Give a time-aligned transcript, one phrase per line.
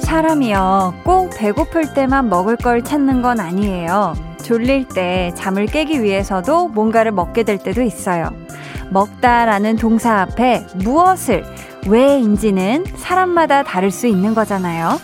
[0.00, 4.14] 사람이요, 꼭 배고플 때만 먹을 걸 찾는 건 아니에요.
[4.42, 8.30] 졸릴 때 잠을 깨기 위해서도 뭔가를 먹게 될 때도 있어요.
[8.90, 11.44] 먹다라는 동사 앞에 무엇을,
[11.86, 14.98] 왜인지는 사람마다 다를 수 있는 거잖아요.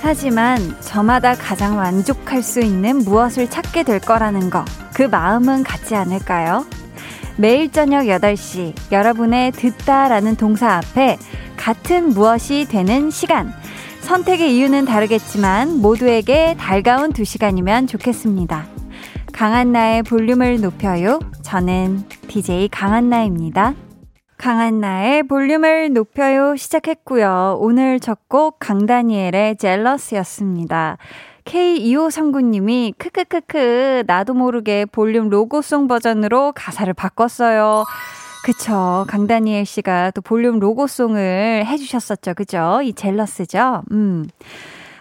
[0.00, 4.64] 하지만 저마다 가장 만족할 수 있는 무엇을 찾게 될 거라는 거,
[4.94, 6.64] 그 마음은 같지 않을까요?
[7.36, 11.18] 매일 저녁 8시, 여러분의 듣다라는 동사 앞에
[11.56, 13.52] 같은 무엇이 되는 시간.
[14.00, 18.66] 선택의 이유는 다르겠지만 모두에게 달가운 두 시간이면 좋겠습니다.
[19.32, 21.18] 강한나의 볼륨을 높여요.
[21.42, 23.74] 저는 DJ 강한나입니다.
[24.36, 27.56] 강한나의 볼륨을 높여요 시작했고요.
[27.60, 30.98] 오늘 첫 곡 강다니엘의 젤러스였습니다.
[31.44, 37.84] K2539님이 크크크크 나도 모르게 볼륨 로고송 버전으로 가사를 바꿨어요.
[38.44, 39.06] 그쵸.
[39.08, 42.34] 강다니엘 씨가 또 볼륨 로고송을 해주셨었죠.
[42.34, 42.80] 그죠?
[42.82, 43.82] 이 jealous죠?
[43.92, 44.26] 음.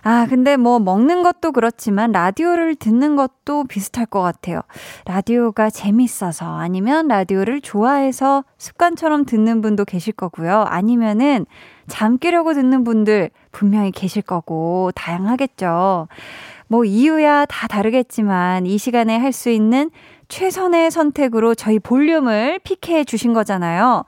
[0.06, 4.62] 아, 근데 뭐 먹는 것도 그렇지만 라디오를 듣는 것도 비슷할 것 같아요.
[5.06, 10.62] 라디오가 재밌어서 아니면 라디오를 좋아해서 습관처럼 듣는 분도 계실 거고요.
[10.62, 11.46] 아니면은
[11.88, 16.08] 잠 깨려고 듣는 분들 분명히 계실 거고 다양하겠죠.
[16.68, 19.90] 뭐 이유야 다 다르겠지만 이 시간에 할 수 있는
[20.30, 24.06] 최선의 선택으로 저희 볼륨을 픽해 주신 거잖아요.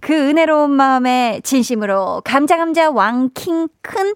[0.00, 4.14] 그 은혜로운 마음에 진심으로 감자감자 왕킹 큰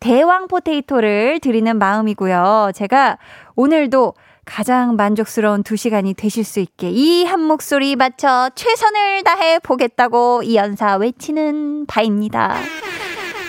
[0.00, 2.72] 대왕 포테이토를 드리는 마음이고요.
[2.74, 3.18] 제가
[3.56, 4.14] 오늘도
[4.48, 10.96] 가장 만족스러운 두 시간이 되실 수 있게 이 한 목소리 맞춰 최선을 다해 보겠다고 이연사
[10.96, 12.56] 외치는 바입니다.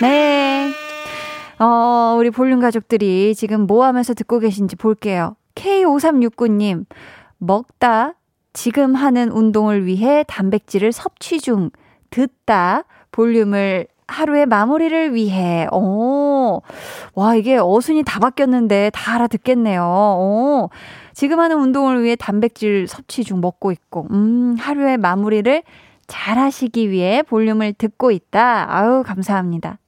[0.02, 0.70] 네.
[1.58, 5.36] 어, 우리 볼륨 가족들이 지금 뭐 하면서 듣고 계신지 볼게요.
[5.54, 6.84] K5369님,
[7.38, 8.14] 먹다,
[8.52, 11.70] 지금 하는 운동을 위해 단백질을 섭취 중,
[12.10, 15.66] 듣다, 볼륨을 하루의 마무리를 위해.
[15.72, 16.62] 오,
[17.14, 19.82] 와, 이게 어순이 다 바뀌었는데 다 알아듣겠네요.
[19.82, 20.70] 오,
[21.14, 25.62] 지금 하는 운동을 위해 단백질 섭취 중 먹고 있고, 음, 하루의 마무리를
[26.06, 28.66] 잘 하시기 위해 볼륨을 듣고 있다.
[28.74, 29.78] 아유, 감사합니다.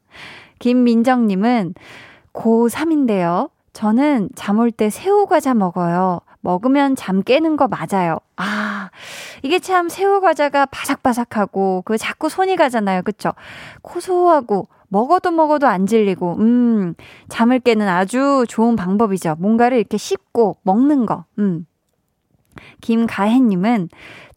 [0.61, 1.75] 김민정님은
[2.33, 3.51] 고3인데요.
[3.73, 6.21] 저는 잠 올 때 새우 과자 먹어요.
[6.43, 8.19] 먹으면 잠 깨는 거 맞아요.
[8.37, 8.91] 아,
[9.43, 13.03] 이게 참 새우 과자가 바삭바삭하고, 그 자꾸 손이 가잖아요.
[13.03, 13.33] 그쵸?
[13.81, 16.95] 고소하고, 먹어도 먹어도 안 질리고, 음,
[17.29, 19.37] 잠을 깨는 아주 좋은 방법이죠.
[19.39, 21.67] 뭔가를 이렇게 씹고 먹는 거, 음.
[22.83, 23.89] 김가혜님은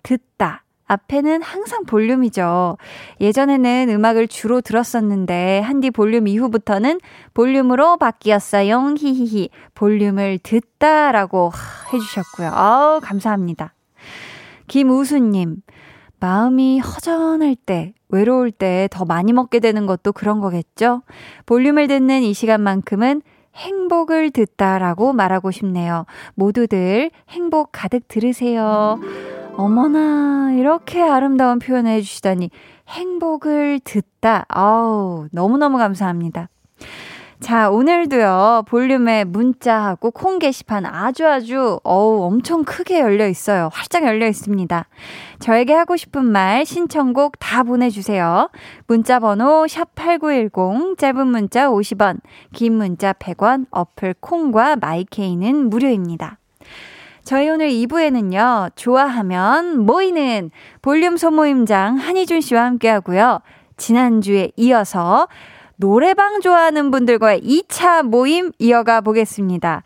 [0.03, 0.64] 듣다.
[0.88, 2.78] 앞에는 항상 볼륨이죠.
[3.19, 7.00] 예전에는 음악을 주로 들었었는데 한디 볼륨 이후부터는
[7.34, 8.94] 볼륨으로 바뀌었어요.
[8.97, 9.50] 히히히.
[9.74, 11.51] 볼륨을 듣다라고
[11.91, 12.51] 해주셨고요.
[12.53, 13.74] 아우 감사합니다.
[14.68, 15.57] 김우수님,
[16.19, 21.01] 마음이 허전할 때, 외로울 때 더 많이 먹게 되는 것도 그런 거겠죠?
[21.45, 23.22] 볼륨을 듣는 이 시간만큼은
[23.56, 26.06] 행복을 듣다라고 말하고 싶네요.
[26.35, 29.00] 모두들 행복 가득 들으세요.
[29.57, 32.49] 어머나, 이렇게 아름다운 표현을 해주시다니.
[32.89, 34.45] 행복을 듣다.
[34.49, 36.49] 아우, 너무너무 감사합니다.
[37.39, 43.69] 자, 오늘도요, 볼륨에 문자하고 콩 게시판 아주 아주, 어우, 엄청 크게 열려 있어요.
[43.71, 44.88] 활짝 열려 있습니다.
[45.39, 48.49] 저에게 하고 싶은 말, 신청곡 다 보내주세요.
[48.88, 52.19] 문자 번호, 샵8910, 짧은 문자 50원,
[52.51, 56.39] 긴 문자 100원, 어플 콩과 마이케이는 무료입니다.
[57.25, 60.52] 저희 오늘 2부에는요, 좋아하면 모이는
[60.84, 63.40] 볼륨 소모임장 한희준 씨와 함께 하고요.
[63.77, 65.27] 지난주에 이어서
[65.75, 69.81] 노래방 좋아하는 분들과의 2차 모임 이어가 보겠습니다.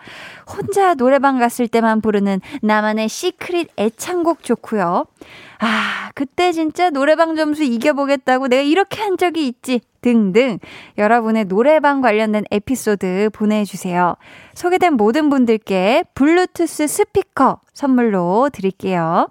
[0.53, 5.05] 혼자 노래방 갔을 때만 부르는 나만의 secret 애창곡 좋고요.
[5.59, 9.81] 아, 그때 진짜 노래방 점수 이겨보겠다고 내가 이렇게 한 적이 있지.
[10.01, 10.59] 등등
[10.97, 14.15] 여러분의 노래방 관련된 에피소드 보내주세요.
[14.53, 19.27] 소개된 모든 분들께 블루투스 스피커 선물로 드릴게요.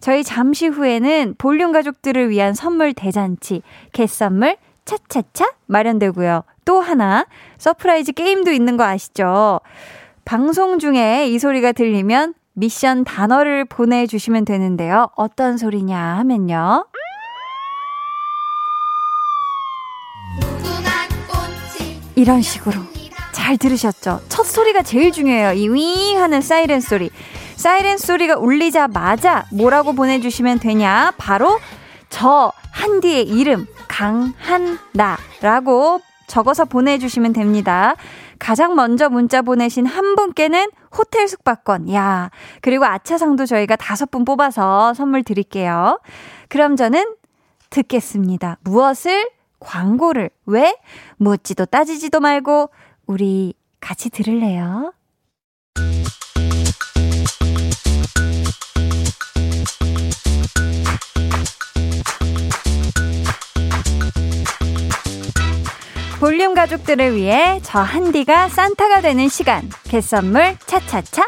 [0.00, 3.62] 저희 잠시 후에는 볼륨 가족들을 위한 선물 대잔치,
[3.92, 6.44] 개선물 차차차 마련되고요.
[6.64, 7.26] 또 하나
[7.58, 9.60] surprise 게임도 있는 거 아시죠?
[10.24, 15.10] 방송 중에 이 소리가 들리면 미션 단어를 보내주시면 되는데요.
[15.14, 16.86] 어떤 소리냐 하면요.
[22.14, 22.80] 이런 식으로.
[23.32, 24.20] 잘 들으셨죠?
[24.28, 25.52] 첫 소리가 제일 중요해요.
[25.52, 27.10] 이 윙 하는 사이렌 소리.
[27.56, 31.12] 사이렌 소리가 울리자마자 뭐라고 보내주시면 되냐?
[31.18, 31.60] 바로
[32.08, 34.80] 저 한디의 이름 강한나라고
[36.26, 37.96] 적어서 보내주시면 됩니다.
[38.38, 42.30] 가장 먼저 문자 보내신 한 분께는 호텔 숙박권, 야,
[42.60, 46.00] 그리고 아차상도 저희가 다섯 분 뽑아서 선물 드릴게요.
[46.48, 47.16] 그럼 저는
[47.70, 48.58] 듣겠습니다.
[48.62, 49.30] 무엇을?
[49.58, 50.30] 광고를.
[50.46, 50.76] 왜?
[51.16, 52.70] 묻지도 따지지도 말고,
[53.06, 54.92] 우리 같이 들을래요?
[66.26, 69.70] 볼륨 가족들을 위해 저 한디가 산타가 되는 시간.
[69.84, 71.22] 개선물 차차차.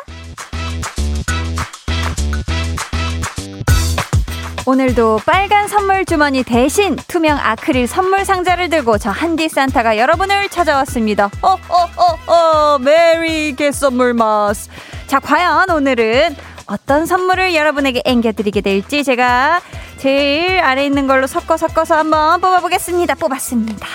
[4.66, 11.30] 오늘도 빨간 선물 주머니 대신 투명 아크릴 선물 상자를 들고 저 한디 산타가 여러분을 찾아왔습니다.
[11.42, 11.56] 어, 어,
[11.96, 14.68] 어, 어, 메리 개선물 마스.
[15.06, 16.34] 자, 과연 오늘은
[16.66, 19.60] 어떤 선물을 여러분에게 앵겨드리게 될지 제가
[19.98, 23.14] 제일 아래 있는 걸로 섞어 섞어서 한번 뽑아보겠습니다.
[23.14, 23.86] 뽑았습니다.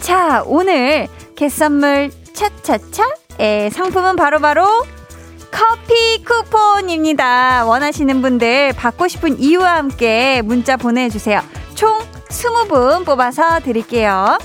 [0.00, 4.86] 자, 오늘 개선물 차차차의 상품은 바로바로 바로
[5.50, 7.66] 커피 쿠폰입니다.
[7.66, 11.42] 원하시는 분들 받고 싶은 이유와 함께 문자 보내주세요.
[11.74, 11.98] 총
[12.28, 14.38] 20분 뽑아서 드릴게요.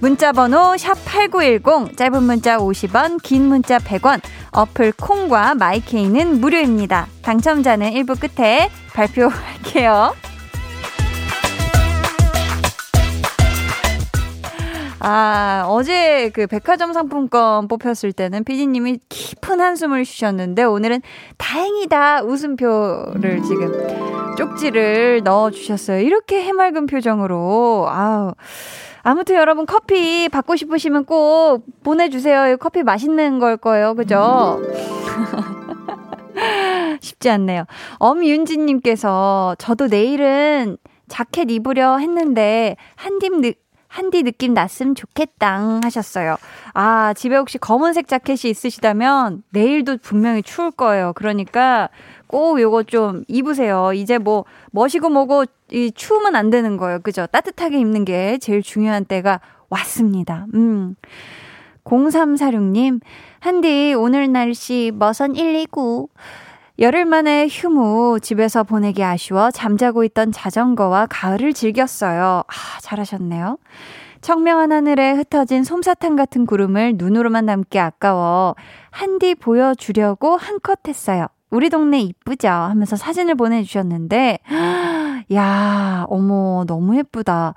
[0.00, 4.20] 문자 번호 샵8910 짧은 문자 50원 긴 문자 100원
[4.52, 7.08] 어플 콩과 마이케이는 무료입니다.
[7.22, 10.14] 당첨자는 1부 끝에 발표할게요.
[15.06, 21.02] 아, 어제 그 백화점 상품권 뽑혔을 때는 피디님이 깊은 한숨을 쉬셨는데 오늘은
[21.36, 26.00] 다행이다 웃음표를 지금 쪽지를 넣어 주셨어요.
[26.00, 27.86] 이렇게 해맑은 표정으로.
[27.90, 28.32] 아우.
[29.02, 32.56] 아무튼 여러분 커피 받고 싶으시면 꼭 보내주세요.
[32.56, 33.94] 커피 맛있는 걸 거예요.
[33.94, 34.62] 그죠?
[37.02, 37.66] 쉽지 않네요.
[37.98, 40.78] 엄윤지님께서 저도 내일은
[41.08, 43.32] 자켓 입으려 했는데 한딥
[43.94, 46.36] 한디 느낌 났으면 좋겠다 하셨어요.
[46.72, 51.12] 아, 집에 혹시 검은색 자켓이 있으시다면 내일도 분명히 추울 거예요.
[51.14, 51.88] 그러니까
[52.26, 53.92] 꼭 요거 좀 입으세요.
[53.92, 56.98] 이제 뭐 멋이고 뭐고 이 추우면 안 되는 거예요.
[57.02, 57.28] 그죠?
[57.28, 60.46] 따뜻하게 입는 게 제일 중요한 때가 왔습니다.
[60.54, 60.96] 음.
[61.84, 63.00] 0346님,
[63.38, 66.08] 한디 오늘 날씨 머선 129.
[66.80, 72.42] 열흘 만에 휴무 집에서 보내기 아쉬워 잠자고 있던 자전거와 가을을 즐겼어요.
[72.46, 73.58] 아, 잘하셨네요.
[74.20, 78.56] 청명한 하늘에 흩어진 솜사탕 같은 구름을 눈으로만 남기 아까워
[78.90, 81.26] 한디 보여주려고 한컷 했어요.
[81.50, 82.48] 우리 동네 이쁘죠?
[82.48, 84.40] 하면서 사진을 보내주셨는데,
[85.34, 87.54] 야, 어머, 너무 예쁘다.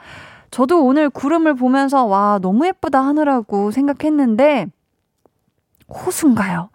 [0.51, 4.67] 저도 오늘 구름을 보면서, 와, 너무 예쁘다 하느라고 생각했는데,
[5.89, 6.69] 호수인가요?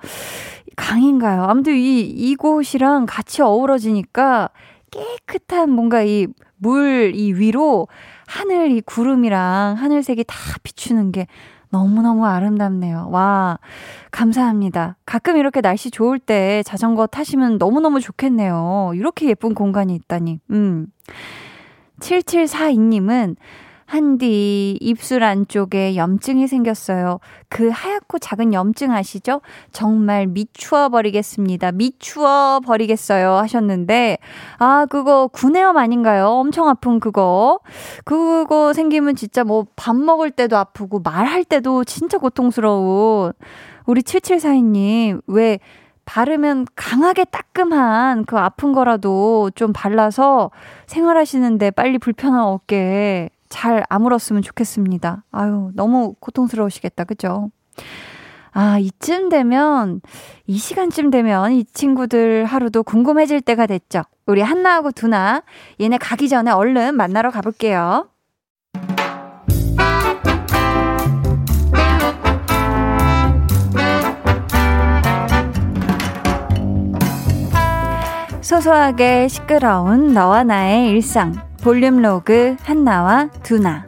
[0.76, 1.44] 강인가요?
[1.44, 4.50] 아무튼 이, 이곳이랑 같이 어우러지니까
[4.90, 6.26] 깨끗한 뭔가 이
[6.62, 7.88] 물 이 위로
[8.26, 11.26] 하늘 이 구름이랑 하늘색이 다 비추는 게
[11.70, 13.08] 너무너무 아름답네요.
[13.10, 13.58] 와,
[14.12, 14.96] 감사합니다.
[15.04, 18.92] 가끔 이렇게 날씨 좋을 때 자전거 타시면 너무너무 좋겠네요.
[18.94, 20.38] 이렇게 예쁜 공간이 있다니.
[20.50, 20.86] 음.
[22.00, 23.36] 7742님은
[23.92, 27.20] 한디 입술 안쪽에 염증이 생겼어요.
[27.48, 29.42] 그 하얗고 작은 염증 아시죠?
[29.72, 31.72] 정말 미추어 버리겠습니다.
[31.72, 34.18] 미추어 버리겠어요 하셨는데
[34.58, 36.28] 아 그거 구내염 아닌가요?
[36.28, 37.60] 엄청 아픈 그거.
[38.04, 43.32] 그거 생기면 진짜 뭐 밥 먹을 때도 아프고 말할 때도 진짜 고통스러운
[43.86, 45.58] 우리 7742님 왜
[46.04, 50.50] 바르면 강하게 따끔한 그 아픈 거라도 좀 발라서
[50.86, 55.24] 생활하시는데 빨리 불편한 어깨에 잘 아물었으면 좋겠습니다.
[55.30, 57.04] 아유, 너무 고통스러우시겠다.
[57.04, 57.50] 그죠?
[58.50, 60.00] 아, 이쯤 되면,
[60.46, 64.04] 이 시간쯤 되면 이 친구들 하루도 궁금해질 때가 됐죠.
[64.24, 65.42] 우리 한나하고 두나,
[65.80, 68.08] 얘네 가기 전에 얼른 만나러 가볼게요.
[78.40, 81.51] 소소하게 시끄러운 너와 나의 일상.
[81.62, 83.86] 볼륨 로그 한나와 두나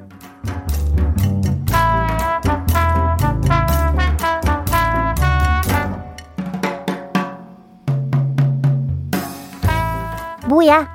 [10.46, 10.88] 뭐야?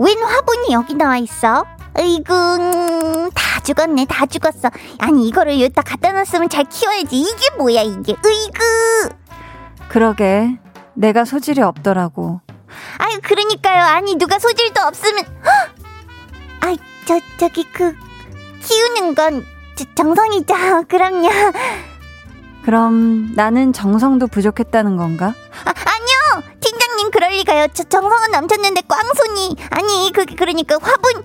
[0.00, 1.64] 웬 화분이 여기 나와 있어?
[1.96, 4.70] 으이구, 음, 다 죽었네, 다 죽었어.
[4.98, 7.16] 아니, 이거를 여기다 갖다 놨으면 잘 키워야지.
[7.16, 8.16] 이게 뭐야, 이게.
[8.24, 9.10] 으이구!
[9.88, 10.58] 그러게,
[10.94, 12.40] 내가 소질이 없더라고.
[12.98, 13.84] 아유, 그러니까요.
[13.84, 15.73] 아니, 누가 소질도 없으면, 헉!
[17.06, 17.94] 저, 저기, 그,
[18.62, 19.44] 키우는 건
[19.94, 20.54] 정성이죠.
[20.88, 21.28] 그럼요.
[22.64, 25.34] 그럼 나는 정성도 부족했다는 건가?
[25.66, 26.48] 아, 아니요!
[26.60, 27.66] 팀장님, 그럴 리가요.
[27.74, 29.56] 저 정성은 넘쳤는데 꽝손이.
[29.70, 31.22] 아니, 그, 그러니까 화분,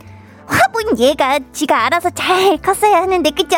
[0.48, 3.56] 화분 얘가 지가 알아서 잘 컸어야 하는데, 그죠?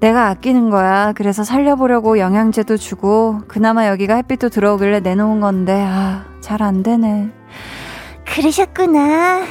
[0.00, 1.12] 내가 아끼는 거야.
[1.14, 7.28] 그래서 살려보려고 영양제도 주고, 그나마 여기가 햇빛도 들어오길래 내놓은 건데, 아, 잘 안 되네.
[8.34, 9.46] 그러셨구나.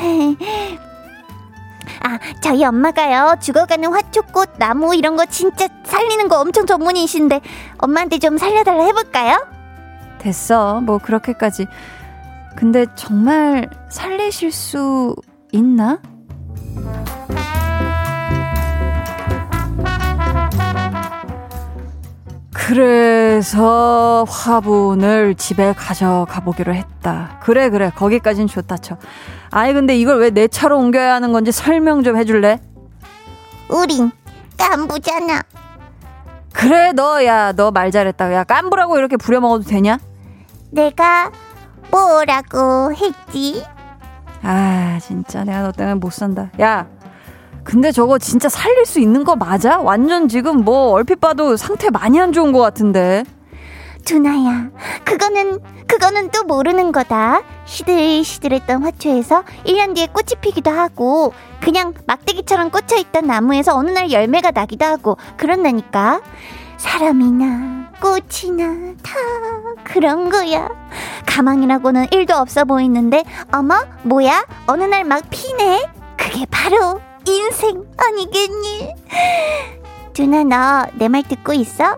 [2.01, 7.41] 아, 저희 엄마가요, 죽어가는 화초꽃, 나무 이런 거 진짜 살리는 거 엄청 전문이신데,
[7.77, 9.45] 엄마한테 좀 살려달라 해볼까요?
[10.19, 10.79] 됐어.
[10.81, 11.67] 뭐, 그렇게까지.
[12.55, 15.15] 근데 정말 살리실 수
[15.51, 15.99] 있나?
[22.69, 27.39] 그래서 화분을 집에 가져가 보기로 했다.
[27.41, 27.91] 그래, 그래.
[27.95, 28.95] 거기까진 좋다 쳐.
[29.49, 32.59] 아니, 근데 이걸 왜 내 차로 옮겨야 하는 건지 설명 좀 해줄래?
[33.69, 34.11] 우린
[34.59, 35.41] 깐부잖아.
[36.53, 38.31] 그래, 너, 야, 너 말 잘했다.
[38.35, 39.97] 야, 깐부라고 이렇게 부려먹어도 되냐?
[40.69, 41.31] 내가
[41.89, 43.65] 뭐라고 했지?
[44.43, 46.51] 아, 진짜 내가 너 때문에 못 산다.
[46.61, 46.85] 야,
[47.69, 49.77] 근데 저거 진짜 살릴 수 있는 거 맞아?
[49.79, 53.23] 완전 지금 뭐 얼핏 봐도 상태 많이 안 좋은 것 같은데.
[54.05, 54.71] 두나야,
[55.05, 57.43] 그거는, 그거는 또 모르는 거다.
[57.65, 64.85] 시들시들했던 화초에서 1년 뒤에 꽃이 피기도 하고, 그냥 막대기처럼 꽂혀있던 나무에서 어느 날 열매가 나기도
[64.85, 66.21] 하고, 그런다니까.
[66.77, 69.13] 사람이나, 꽃이나, 다
[69.83, 70.69] 그런 거야.
[71.27, 74.43] 가망이라고는 1도 없어 보이는데, 어머, 뭐야?
[74.65, 75.85] 어느 날 막 피네?
[76.17, 76.99] 그게 바로
[77.37, 78.93] 인생 아니겠니?
[80.13, 81.97] 두나 너 내 말 듣고 있어?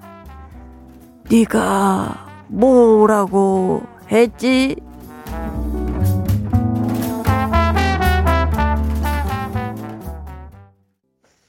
[1.30, 4.76] 네가 뭐라고 했지?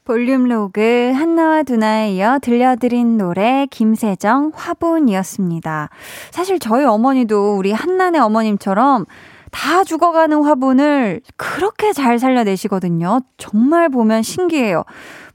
[0.04, 5.90] 볼륨 로그 한나와 두나에 이어 들려드린 노래 김세정 화분이었습니다.
[6.32, 9.06] 사실 저희 어머니도 우리 한나네 어머님처럼
[9.52, 13.20] 다 죽어가는 화분을 그렇게 잘 살려내시거든요.
[13.36, 14.82] 정말 보면 신기해요.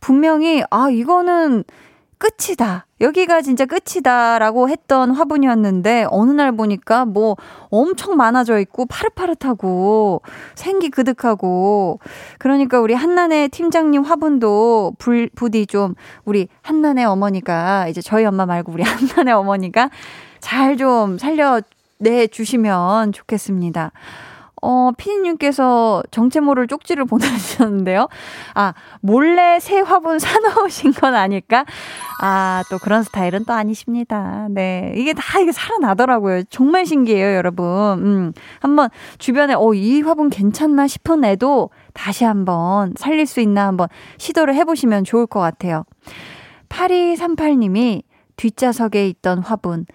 [0.01, 1.63] 분명히, 아, 이거는
[2.17, 2.87] 끝이다.
[2.99, 7.35] 여기가 진짜 끝이다라고 했던 화분이었는데 어느 날 보니까 뭐
[7.69, 10.23] 엄청 많아져 있고 파릇파릇하고
[10.55, 11.99] 생기 그득하고
[12.39, 15.93] 그러니까 우리 한나네 팀장님 화분도 불, 부디 좀
[16.25, 19.91] 우리 한나네 어머니가 이제 저희 엄마 말고 우리 한나네 어머니가
[20.39, 21.61] 잘 좀 살려
[21.99, 23.91] 내주시면 좋겠습니다.
[24.61, 28.07] 어, 피디님께서 정체 모를 쪽지를 보내주셨는데요.
[28.55, 31.65] 아, 몰래 새 화분 사놓으신 건 아닐까?
[32.21, 34.47] 아, 또 그런 스타일은 또 아니십니다.
[34.49, 34.93] 네.
[34.95, 36.43] 이게 다 이게 살아나더라고요.
[36.49, 37.65] 정말 신기해요, 여러분.
[37.65, 38.89] 음, 한번
[39.19, 43.87] 주변에, 어, 이 화분 괜찮나 싶은 애도 다시 한번 살릴 수 있나 한번
[44.17, 45.83] 시도를 해보시면 좋을 것 같아요.
[46.69, 48.01] 8238님이
[48.35, 49.85] 뒷좌석에 있던 화분.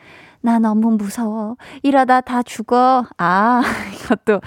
[0.43, 1.57] 나 너무 무서워.
[1.83, 3.05] 이러다 다 죽어.
[3.17, 3.63] 아,
[4.05, 4.41] 이것도,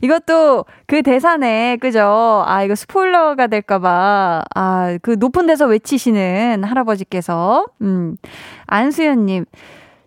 [0.00, 1.76] 이것도 그 대사네.
[1.76, 2.42] 그죠?
[2.46, 4.42] 아, 이거 스포일러가 될까봐.
[4.54, 7.66] 아, 그 높은 데서 외치시는 할아버지께서.
[7.82, 8.16] 음,
[8.66, 9.44] 안수연님.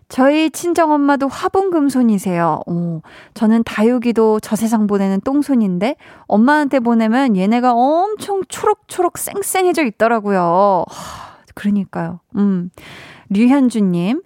[0.08, 2.60] 저희 친정엄마도 화분금손이세요.
[2.66, 3.02] 오,
[3.34, 10.84] 저는 다육이도 저 세상 보내는 똥손인데 엄마한테 보내면 얘네가 엄청 초록초록 쌩쌩해져 있더라고요.
[10.88, 12.20] 하, 그러니까요.
[12.36, 12.70] 음.
[13.30, 14.22] 류현주님,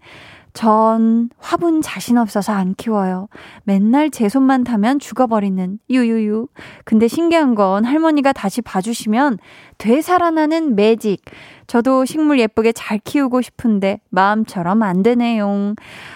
[0.53, 3.29] 전 화분 자신 없어서 안 키워요.
[3.65, 6.49] 맨날 제 손만 타면 죽어버리는 유유유.
[6.85, 9.39] 근데 신기한 건 할머니가 다시 봐주시면
[9.79, 11.23] 되살아나는 매직.
[11.67, 15.75] 저도 식물 예쁘게 잘 키우고 싶은데 마음처럼 안 되네요.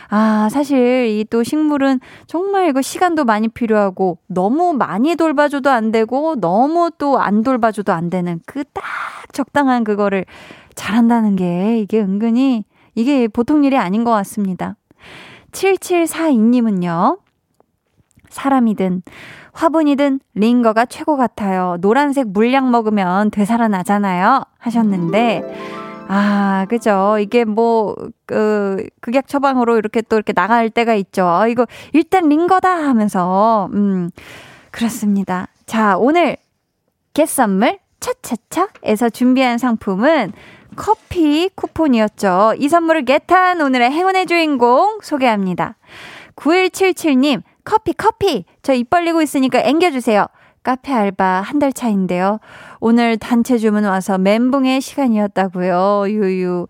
[0.08, 6.36] 아, 사실 이 또 식물은 정말 이거 시간도 많이 필요하고 너무 많이 돌봐줘도 안 되고
[6.40, 8.82] 너무 또 안 돌봐줘도 안 되는 그 딱
[9.32, 10.24] 적당한 그거를
[10.74, 14.76] 잘한다는 게 이게 은근히 이게 보통 일이 아닌 것 같습니다.
[15.52, 17.18] 7742님은요.
[18.28, 19.02] 사람이든
[19.52, 21.76] 화분이든 링거가 최고 같아요.
[21.80, 24.42] 노란색 물약 먹으면 되살아나잖아요.
[24.58, 25.42] 하셨는데,
[26.08, 27.16] 아, 그죠.
[27.20, 27.94] 이게 뭐,
[28.26, 31.24] 그, 극약 처방으로 이렇게 또 이렇게 나갈 때가 있죠.
[31.26, 34.10] 아, 이거 일단 링거다 하면서, 음,
[34.72, 35.46] 그렇습니다.
[35.66, 36.36] 자, 오늘
[37.14, 40.32] 겟 선물 차차차에서 준비한 상품은
[40.76, 42.54] 커피 쿠폰이었죠.
[42.58, 45.76] 이 선물을 개탄 오늘의 행운의 주인공 소개합니다.
[46.36, 48.44] 9177님, 커피, 커피.
[48.62, 50.26] 저 입 벌리고 있으니까 앵겨주세요.
[50.62, 52.40] 카페 알바 한 달 차인데요.
[52.80, 56.04] 오늘 단체 주문 와서 멘붕의 시간이었다고요.
[56.08, 56.66] 유유.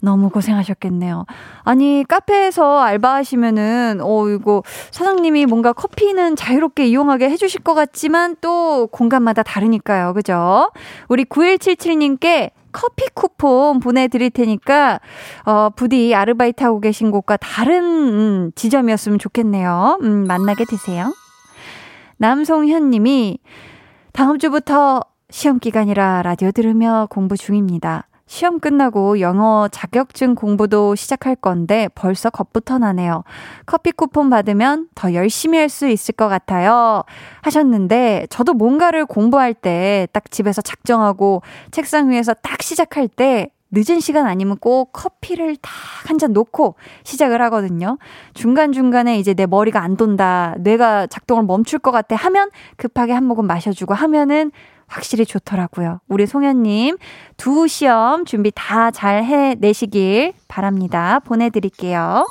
[0.00, 1.24] 너무 고생하셨겠네요.
[1.64, 4.62] 아니, 카페에서 알바하시면은, 어, 이거,
[4.92, 10.14] 사장님이 뭔가 커피는 자유롭게 이용하게 해주실 것 같지만 또 공간마다 다르니까요.
[10.14, 10.70] 그죠?
[11.08, 15.00] 우리 9177님께 커피 쿠폰 보내드릴 테니까,
[15.44, 19.98] 어, 부디 아르바이트 하고 계신 곳과 다른, 음, 지점이었으면 좋겠네요.
[20.02, 21.12] 음, 만나게 되세요.
[22.18, 23.38] 남송현 님이,
[24.12, 28.08] 다음 주부터 시험 기간이라 라디오 들으며 공부 중입니다.
[28.28, 33.24] 시험 끝나고 영어 자격증 공부도 시작할 건데 벌써 겁부터 나네요.
[33.66, 37.04] 커피 쿠폰 받으면 더 열심히 할 수 있을 것 같아요.
[37.42, 44.26] 하셨는데 저도 뭔가를 공부할 때 딱 집에서 작정하고 책상 위에서 딱 시작할 때 늦은 시간
[44.26, 45.70] 아니면 꼭 커피를 딱
[46.08, 47.98] 한 잔 놓고 시작을 하거든요.
[48.34, 53.46] 중간중간에 이제 내 머리가 안 돈다, 뇌가 작동을 멈출 것 같아 하면 급하게 한 모금
[53.46, 54.50] 마셔주고 하면은
[54.88, 56.00] 확실히 좋더라고요.
[56.08, 56.96] 우리 송현님,
[57.36, 61.20] 두 시험 준비 다 잘 해내시길 바랍니다.
[61.20, 62.24] 보내드릴게요.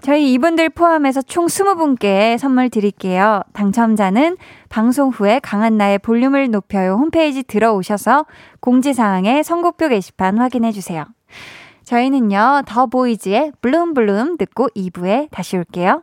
[0.00, 3.42] 저희 이분들 포함해서 총 20분께 선물 드릴게요.
[3.54, 4.36] 당첨자는
[4.68, 8.26] 방송 후에 강한나의 볼륨을 높여요 홈페이지 들어오셔서
[8.60, 11.06] 공지사항에 선곡표 게시판 확인해주세요.
[11.84, 16.02] 저희는요, 더 보이즈의 블룸블룸 듣고 2부에 다시 올게요.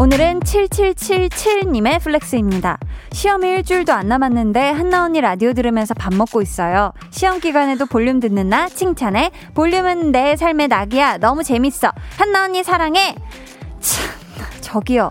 [0.00, 2.78] 오늘은 7777님의 flex입니다.
[3.10, 6.92] 시험이 일주일도 안 남았는데 한나 언니 라디오 들으면서 밥 먹고 있어요.
[7.10, 9.32] 시험 기간에도 볼륨 듣는 나 칭찬해.
[9.54, 11.18] 볼륨은 내 삶의 낙이야.
[11.18, 11.90] 너무 재밌어.
[12.16, 13.16] 한나 언니 사랑해.
[13.80, 14.06] 참,
[14.60, 15.10] 저기요.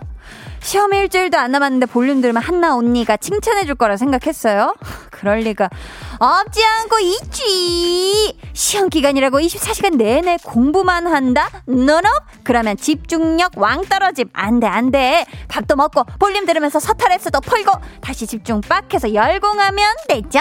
[0.68, 4.74] 시험 일주일도 안 남았는데 볼륨 들으면 한나 언니가 칭찬해 줄 거라 생각했어요?
[5.10, 5.70] 그럴 리가
[6.18, 8.38] 없지 않고 있지.
[8.52, 11.48] 시험 기간이라고 24시간 내내 공부만 한다?
[11.66, 12.10] 너너?
[12.42, 14.28] 그러면 집중력 왕 떨어짐.
[14.34, 15.24] 안 돼, 안 돼.
[15.48, 20.40] 밥도 먹고 볼륨 들으면서 스트레스도 풀고 다시 집중 빡 해서 열공하면 되죠?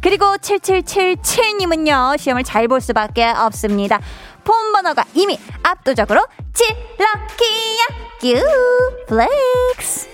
[0.00, 3.98] 그리고 7777님은요, 시험을 잘 볼 수밖에 없습니다.
[4.44, 6.20] 폰 번호가 이미 압도적으로
[6.52, 8.04] 7 lucky야.
[8.20, 10.08] 큐 flex.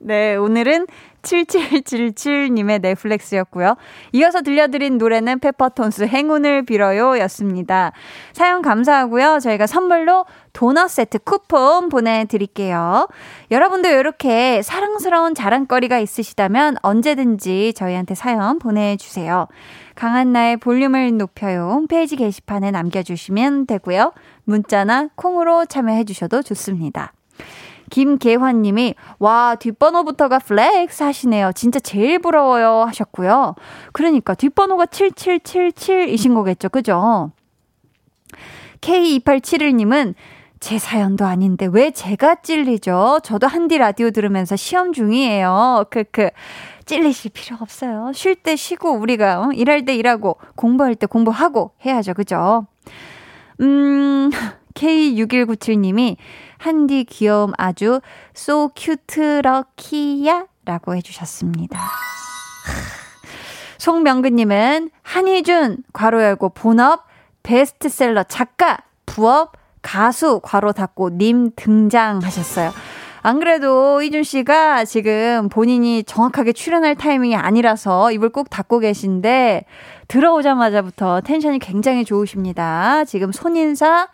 [0.00, 0.86] 네 오늘은
[1.22, 3.76] 7777님의 flex였고요.
[4.12, 7.92] 이어서 들려드린 노래는 페퍼톤스 행운을 빌어요 였습니다.
[8.32, 9.38] 사연 감사하고요.
[9.40, 13.08] 저희가 선물로 도넛 세트 쿠폰 보내드릴게요.
[13.50, 19.46] 여러분도 이렇게 사랑스러운 자랑거리가 있으시다면 언제든지 저희한테 사연 보내주세요.
[19.94, 21.70] 강한나의 볼륨을 높여요.
[21.72, 24.12] 홈페이지 게시판에 남겨주시면 되고요.
[24.44, 27.12] 문자나 콩으로 참여해주셔도 좋습니다.
[27.90, 31.52] 김계환님이 와 뒷번호부터가 flex 하시네요.
[31.54, 33.54] 진짜 제일 부러워요 하셨고요.
[33.92, 37.32] 그러니까 뒷번호가 7777이신 거겠죠, 그죠?
[38.80, 40.14] K2871님은
[40.60, 43.20] 제 사연도 아닌데 왜 제가 찔리죠?
[43.22, 45.84] 저도 한디 라디오 들으면서 시험 중이에요.
[45.90, 46.30] 크크.
[46.84, 48.12] 찔리실 필요 없어요.
[48.14, 49.50] 쉴 때 쉬고 우리가 어?
[49.52, 52.14] 일할 때 일하고 공부할 때 공부하고 해야죠.
[52.14, 52.66] 그죠?
[53.60, 54.30] 음,
[54.78, 56.16] K6197님이
[56.56, 58.00] 한디 귀여움 아주
[58.36, 61.78] so cute 럭키야 라고 해주셨습니다.
[63.78, 67.04] 송명근님은 한희준 괄호 열고 본업
[67.42, 72.72] 베스트셀러 작가 부업 가수 괄호 닫고 님 등장하셨어요.
[73.22, 79.64] 안 그래도 이준 씨가 지금 본인이 정확하게 출연할 타이밍이 아니라서 입을 꼭 닫고 계신데
[80.08, 83.04] 들어오자마자부터 텐션이 굉장히 좋으십니다.
[83.04, 84.08] 지금 손인사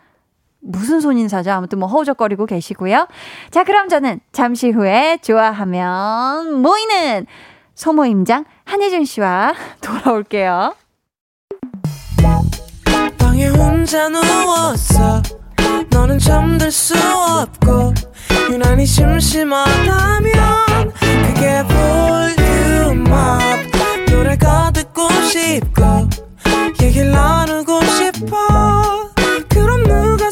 [0.64, 1.50] 무슨 손인사죠?
[1.52, 3.06] 아무튼 뭐 허우적거리고 계시고요.
[3.50, 7.26] 자, 그럼 저는 잠시 후에 좋아하면 모이는
[7.74, 10.74] 소모임장 한혜준 씨와 돌아올게요.
[13.18, 15.22] 방에 혼자 누웠어.
[15.90, 17.92] 너는 잠들 수 없고
[18.50, 20.32] 유난히 심심하다면
[21.26, 21.62] 그게
[22.94, 23.40] 볼륨업
[24.10, 26.08] 노래가 듣고 싶고
[26.82, 28.93] 얘기를 나누고 싶어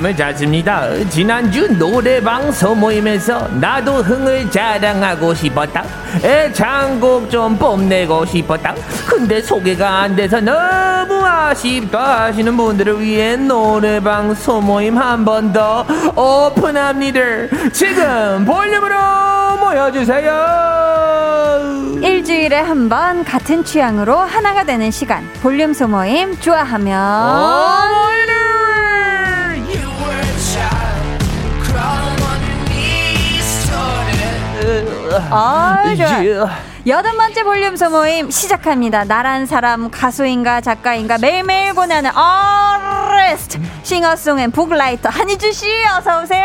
[0.00, 0.88] 사람을 찾습니다.
[1.10, 5.84] 지난주 노래방 소모임에서 나도 흥을 자랑하고 싶었다.
[6.24, 8.74] 애창곡 좀 뽐내고 싶었다.
[9.06, 15.84] 근데 소개가 안 돼서 너무 아쉽다 하시는 분들을 위해 노래방 소모임 한 번 더
[16.16, 17.20] 오픈합니다.
[17.72, 18.94] 지금 볼륨으로
[19.60, 20.30] 모여주세요.
[22.02, 25.28] 일주일에 한 번 같은 취향으로 하나가 되는 시간.
[25.42, 26.96] 볼륨 소모임 좋아하면
[35.12, 36.48] 아, 좋아.
[36.86, 39.04] 여덟 번째 볼륨 소모임 시작합니다.
[39.04, 45.66] 나란 사람 가수인가 작가인가 매일매일 고뇌하는 artist singer-song and book writer 한희준 씨
[45.98, 46.44] 어서 오세요.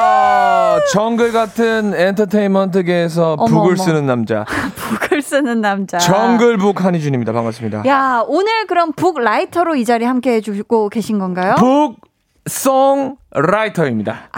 [0.00, 3.84] 아, 정글 같은 엔터테인먼트계에서 어머, book을 어머.
[3.84, 4.44] 쓰는 남자
[4.76, 5.98] book을 쓰는 남자.
[5.98, 7.32] 정글북 한희준입니다.
[7.32, 7.84] 반갑습니다.
[7.86, 11.54] 야 오늘 그럼 book writer로 이 자리 함께 해주고 계신 건가요?
[11.58, 11.96] Book
[12.46, 14.30] songwriter입니다.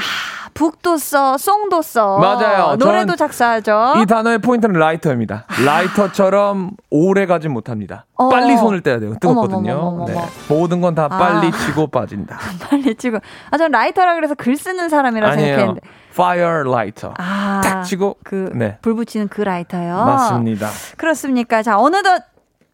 [0.61, 2.19] book도 써, song도 써.
[2.19, 2.77] 맞아요.
[2.77, 3.95] 노래도 작사하죠.
[4.03, 5.47] 이 단어의 포인트는 라이터입니다.
[5.65, 8.05] 라이터처럼 오래 가지 못합니다.
[8.17, 8.29] 어.
[8.29, 9.15] 빨리 손을 떼야 돼요.
[9.19, 10.05] 뜨겁거든요.
[10.07, 10.15] 네.
[10.51, 11.17] 모든 건다 아.
[11.17, 12.37] 빨리 치고 빠진다.
[12.69, 13.21] 빨리 치고.
[13.51, 15.47] 아, 전 라이터라 그래서 글 쓰는 사람이라 아니에요.
[15.47, 15.81] 생각했는데.
[16.13, 17.15] Fire lighter.
[17.17, 18.77] 아, 탁 치고 그, 네.
[18.83, 20.05] 불 붙이는 그 라이터요.
[20.05, 20.69] 맞습니다.
[20.99, 21.63] 그렇습니까?
[21.63, 22.25] 자, 어느덧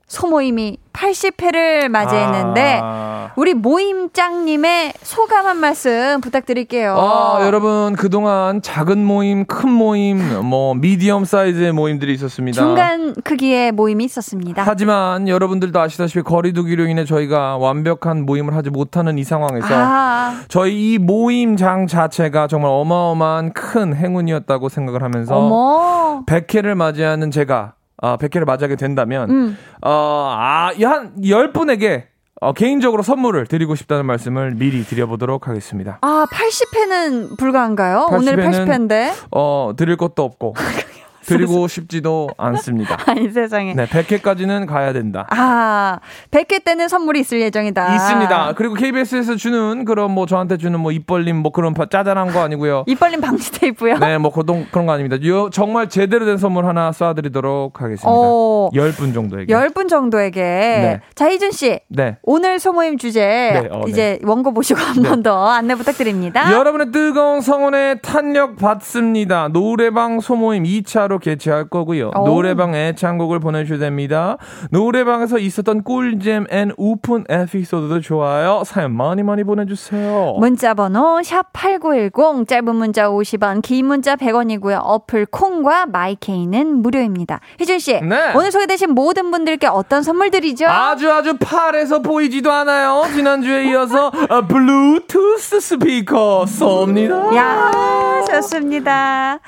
[0.06, 3.16] 소모임이 80회를 맞이했는데, 아.
[3.36, 6.96] 우리 모임장님의 소감 한 말씀 부탁드릴게요.
[6.96, 12.62] 아, 여러분 그동안 작은 모임, 큰 모임, 뭐 미디엄 사이즈의 모임들이 있었습니다.
[12.62, 14.62] 중간 크기의 모임이 있었습니다.
[14.64, 20.98] 하지만 여러분들도 아시다시피 거리두기로 인해 저희가 완벽한 모임을 하지 못하는 이 상황에서 아, 저희 이
[20.98, 26.24] 모임장 자체가 정말 어마어마한 큰 행운이었다고 생각을 하면서 어머.
[26.26, 29.58] 100회를 맞이하는 제가 아, 100회를 맞이하게 된다면 음.
[29.82, 32.04] 어, 아, 한 10분에게
[32.40, 35.98] 어, 개인적으로 선물을 드리고 싶다는 말씀을 미리 드려보도록 하겠습니다.
[36.02, 38.08] 아, 80회는 불가한가요?
[38.10, 39.12] 오늘 80회는 80회인데.
[39.30, 40.54] 어, 드릴 것도 없고
[41.26, 42.96] 드리고 싶지도 않습니다.
[43.06, 43.74] 아니, 세상에.
[43.74, 45.26] 네, 100회까지는 가야 된다.
[45.30, 45.98] 아,
[46.30, 47.94] 100회 때는 선물이 있을 예정이다.
[47.94, 48.54] 있습니다.
[48.56, 52.84] 그리고 KBS에서 주는 그런 뭐 저한테 주는 뭐 입벌림 뭐 그런 바- 짜잘한 거 아니고요.
[52.86, 53.98] 입 벌림 방지 테이프요?
[53.98, 55.16] 네, 뭐 그런 그런 거 아닙니다.
[55.26, 58.08] 요, 정말 제대로 된 선물 하나 쏴드리도록 하겠습니다.
[58.08, 58.70] 어.
[58.72, 59.52] 10분 정도에게.
[59.52, 60.40] 10분 정도에게.
[60.42, 61.00] 네.
[61.14, 61.80] 자, 희준 씨.
[61.88, 62.16] 네.
[62.22, 63.90] 오늘 소모임 주제 네, 어, 네.
[63.90, 66.52] 이제 원고 보시고 한 번 더 안내 부탁드립니다.
[66.52, 69.48] 여러분의 뜨거운 성원에 탄력 받습니다.
[69.48, 72.10] 노래방 소모임 2차로 개최할 거고요.
[72.16, 72.24] 오.
[72.26, 74.36] 노래방 애창곡을 보내주셔야 됩니다.
[74.70, 78.62] 노래방에서 있었던 꿀잼 and 웃픈 에피소드도 좋아요.
[78.64, 80.36] 사연 많이 많이 보내주세요.
[80.38, 84.80] 문자 번호 샵8910 짧은 문자 50원 긴 문자 100원이고요.
[84.82, 87.40] 어플 콩과 마이케이는 무료입니다.
[87.60, 88.00] 희준 씨.
[88.00, 88.32] 네.
[88.34, 90.66] 오늘 소개되신 모든 분들께 어떤 선물 드리죠?
[90.66, 93.04] 아주 아주 팔에서 보이지도 않아요.
[93.14, 97.34] 지난주에 이어서 어, 블루투스 스피커 쏩니다.
[97.36, 99.38] 야, 좋습니다.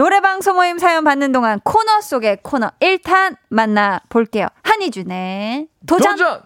[0.00, 4.46] 노래방 소모임 사연 받는 동안 코너 속의 코너 1탄 만나 볼게요.
[4.62, 6.16] 한희준의 도전!
[6.16, 6.40] 도전!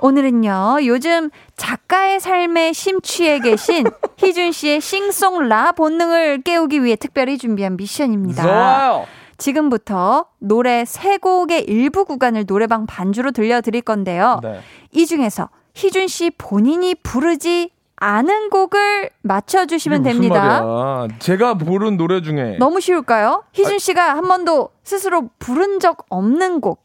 [0.00, 3.84] 오늘은요, 요즘 작가의 삶에 심취해 계신
[4.18, 8.42] 희준 씨의 싱송 라 본능을 깨우기 위해 특별히 준비한 미션입니다.
[8.42, 9.06] 좋아요.
[9.38, 14.40] 지금부터 노래 세 곡의 일부 구간을 노래방 반주로 들려드릴 건데요.
[14.42, 14.58] 네.
[14.90, 17.70] 이 중에서 희준 씨 본인이 부르지
[18.02, 20.62] 않은 곡을 맞춰주시면 됩니다.
[20.64, 21.18] 말이야.
[21.20, 23.44] 제가 부른 노래 중에 너무 쉬울까요?
[23.52, 26.82] 희준 씨가 한 번도 스스로 부른 적 없는 곡.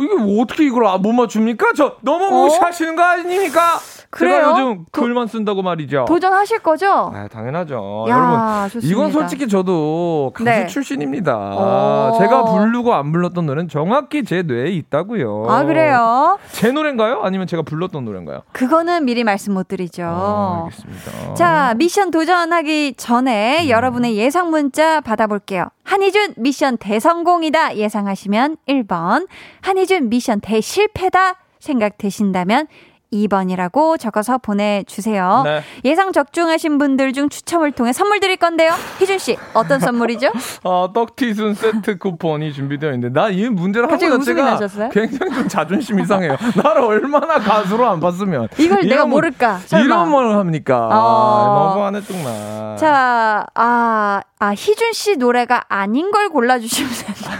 [0.00, 1.72] 이게 뭐 어떻게 이걸 아- 못 맞춥니까?
[1.76, 2.30] 저 너무 어?
[2.44, 3.78] 무시하시는 거 아닙니까?
[4.14, 4.36] 그래요?
[4.36, 6.04] 제가 요즘 도- 글만 쓴다고 말이죠.
[6.06, 7.10] 도전하실 거죠?
[7.14, 8.06] 아, 당연하죠.
[8.08, 8.88] 야, 여러분, 좋습니다.
[8.90, 10.66] 이건 솔직히 저도 가수 네.
[10.66, 11.36] 출신입니다.
[11.36, 12.16] 어.
[12.18, 15.46] 제가 부르고 안 불렀던 노래는 정확히 제 뇌에 있다고요.
[15.48, 16.38] 아, 그래요?
[16.52, 17.20] 제 노래인가요?
[17.22, 18.42] 아니면 제가 불렀던 노래인가요?
[18.52, 20.04] 그거는 미리 말씀 못 드리죠.
[20.04, 21.34] 아, 알겠습니다.
[21.34, 25.66] 자, 미션 도전하기 전에 여러분의 예상 문자 받아볼게요.
[25.84, 29.26] 한희준 미션 대성공이다 예상하시면 1번,
[29.60, 32.66] 한희준 미션 대실패다 생각되신다면
[33.14, 35.42] 2번이라고 적어서 보내주세요.
[35.44, 35.62] 네.
[35.84, 38.72] 예상 적중하신 분들 중 추첨을 통해 선물 드릴 건데요.
[38.98, 40.28] 희준 씨, 어떤 선물이죠?
[40.64, 44.88] 아, 떡튀순 세트 쿠폰이 준비되어 있는데 나 이 문제를 웃음이 자체가 나셨어요?
[44.90, 46.36] 굉장히 좀 자존심 이상해요.
[46.62, 49.58] 나를 얼마나 가수로 안 봤으면 이걸 내가 뭐- 모를까?
[49.66, 49.84] 설마.
[49.84, 50.88] 이런 말 합니까?
[50.90, 50.90] 어.
[50.92, 52.76] 아, 너무하네 정말.
[52.76, 56.90] 자, 아, 아, 희준 씨 노래가 아닌 걸 골라주시면.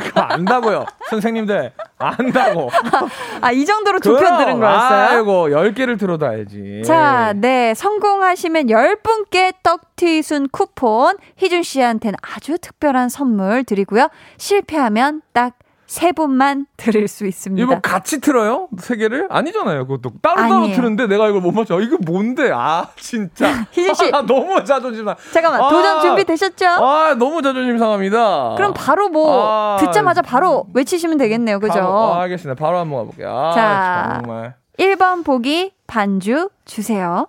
[0.04, 0.84] 그거 안다고요.
[1.10, 1.72] 선생님들.
[1.98, 2.70] 안다고.
[3.40, 5.08] 아, 이 정도로 좁혀 들은 거였어요?
[5.18, 6.82] 아이고, 10개를 들어다야지.
[6.84, 7.74] 자, 네.
[7.74, 14.08] 성공하시면 10분께 떡튀순 쿠폰, 희준 씨한테는 아주 특별한 선물 드리고요.
[14.38, 15.54] 실패하면 딱
[15.86, 17.62] 세 분만 드릴 수 있습니다.
[17.62, 18.68] 이거 뭐 같이 틀어요?
[18.78, 19.28] 세 개를?
[19.30, 19.86] 아니잖아요.
[19.86, 20.74] 그것도 따로따로 아니에요.
[20.74, 21.78] 틀는데 내가 이걸 못 맞춰.
[21.80, 22.50] 이거 뭔데?
[22.52, 23.66] 아, 진짜.
[23.70, 24.10] 희준 씨.
[24.12, 25.14] 아, 너무 자존심 상.
[25.32, 26.66] 잠깐만, 아, 도전 준비 되셨죠?
[26.66, 28.54] 아, 너무 자존심 상합니다.
[28.56, 31.60] 그럼 바로 뭐 아, 듣자마자 바로 외치시면 되겠네요.
[31.60, 31.74] 그죠?
[31.74, 32.58] 바로, 아, 알겠습니다.
[32.58, 33.28] 바로 한번 가 볼게요.
[33.30, 34.20] 아, 자.
[34.22, 34.54] 정말.
[34.78, 37.28] 1번 보기 반주 주세요.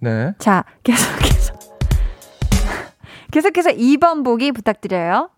[0.00, 0.34] 네.
[0.38, 1.54] 자, 계속해서.
[3.32, 5.30] 계속해서 2번 보기 부탁드려요.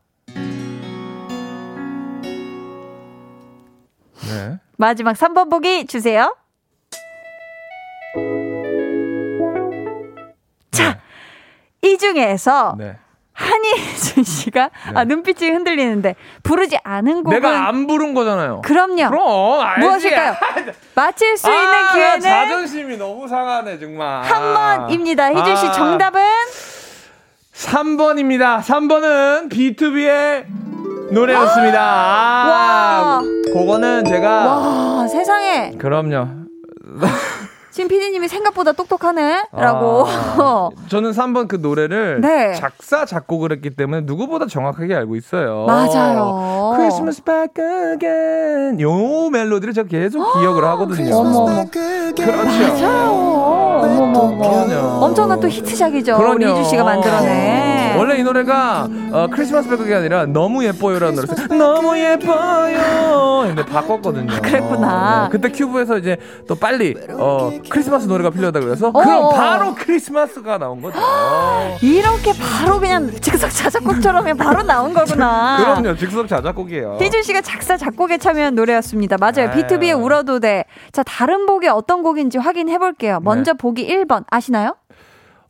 [4.29, 4.59] 네.
[4.77, 6.37] 마지막 3번 보기 주세요.
[10.73, 11.01] 자,
[11.83, 12.99] 이 중에서 네.
[13.37, 18.63] 한희준 씨가 아 눈빛이 흔들리는데 부르지 않은 곡은 내가 안 부른 거잖아요.
[18.65, 19.09] 그럼요.
[19.11, 19.81] 그럼 알지.
[19.87, 20.35] 무엇일까요?
[20.97, 24.23] 맞힐 수 있는 아, 기회는 자존심이 너무 상하네 정말.
[24.23, 25.29] 한 번입니다.
[25.35, 25.73] 희준 씨 아.
[25.73, 26.21] 정답은
[27.55, 28.61] 3번입니다.
[28.63, 30.45] 3번은 B2B의
[31.13, 31.81] 노래였습니다.
[31.81, 33.23] 아, 와.
[33.53, 36.27] 그거는 제가 와 세상에 그럼요.
[37.77, 40.07] 진 PD님이 생각보다 똑똑하네 라고.
[40.09, 42.55] 아, 저는 3번 그 노래를 네.
[42.55, 45.67] 작사 작곡을 했기 때문에 누구보다 정확하게 알고 있어요.
[45.67, 46.73] 맞아요.
[46.75, 47.63] Christmas back
[47.93, 48.81] again.
[48.81, 51.17] 요 멜로디를 제가 계속 기억을 하거든요.
[51.17, 51.67] 어머.
[51.71, 52.25] 그렇죠.
[52.25, 53.57] 맞아요.
[53.83, 55.05] 어머머머.
[55.05, 56.17] 엄청난 또 히트작이죠.
[56.17, 56.61] 우리 그럼요.
[56.61, 57.99] 이주 씨가 만들어낸.
[57.99, 61.59] 원래 이 노래가 어, 크리스마스 백이 아니라 너무 예뻐요라는 노래였어요.
[61.59, 63.45] 너무 예뻐요.
[63.47, 64.41] 근데 바꿨거든요.
[64.43, 65.25] 그랬구나.
[65.25, 66.17] 네, 그때 큐브에서 이제
[66.49, 68.93] 또 빨리 어, 크리스마스 노래가 필요하다 그래서 어.
[68.93, 70.99] 그럼 바로 크리스마스가 나온 거죠.
[71.83, 75.59] 이렇게 바로 그냥 즉석 자작곡처럼 그냥 바로 나온 거구나.
[75.81, 75.97] 그럼요.
[75.97, 76.99] 즉석 자작곡이에요.
[77.01, 79.17] 희준 씨가 작사 작곡에 참여한 노래였습니다.
[79.19, 79.51] 맞아요.
[79.51, 79.67] 아유.
[79.67, 80.65] B2B의 울어도 돼.
[80.93, 83.21] 자, 다른 곡이 어떤 곡인지 확인해 볼게요.
[83.23, 83.59] 먼저 네.
[83.59, 84.77] 보기 1번 아시나요?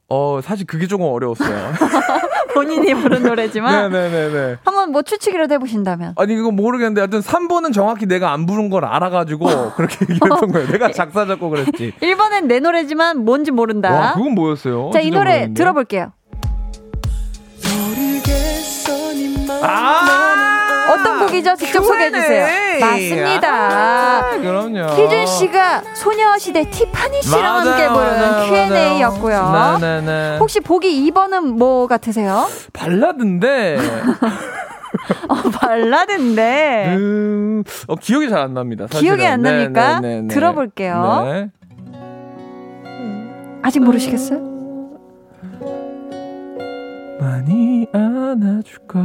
[0.08, 1.72] 어, 사실 그게 조금 어려웠어요.
[2.54, 4.56] 본인이 부른 노래지만 네네네네.
[4.64, 6.14] 한번 뭐 추측이라도 해보신다면.
[6.16, 10.68] 아니 이거 모르겠는데 하여튼 3번은 정확히 내가 안 부른 걸 알아가지고 그렇게 얘기했던 거예요.
[10.68, 11.92] 내가 작사 작곡을 했지.
[12.00, 13.92] 1번은 내 노래지만 뭔지 모른다.
[13.92, 14.90] 와 그건 뭐였어요?
[14.92, 15.54] 자, 이 노래 모르겠는데.
[15.58, 16.12] 들어볼게요.
[19.62, 20.35] 아
[21.36, 21.56] 곡이죠?
[21.56, 22.46] 직접 소개해 주세요.
[22.80, 23.48] 맞습니다.
[23.50, 24.92] 아, 그럼요.
[24.94, 29.42] 희준 씨가 소녀시대 티파니 씨랑 맞아요, 함께 부른 맞아요, Q&A였고요.
[29.42, 29.78] 맞아요.
[29.78, 30.36] 네 네 네.
[30.38, 32.46] 혹시 보기 2번은 뭐 같으세요?
[32.72, 33.78] 발라드인데
[35.28, 36.94] 어, 발라드인데.
[36.96, 38.86] 음, 어, 기억이 잘 안 납니다.
[38.90, 39.02] 사실은.
[39.02, 40.00] 기억이 안 납니까?
[40.00, 40.34] 네네네네.
[40.34, 41.22] 들어볼게요.
[41.26, 41.50] 네.
[43.62, 44.38] 아직 모르시겠어요?
[47.20, 49.02] 많이 안아줄걸.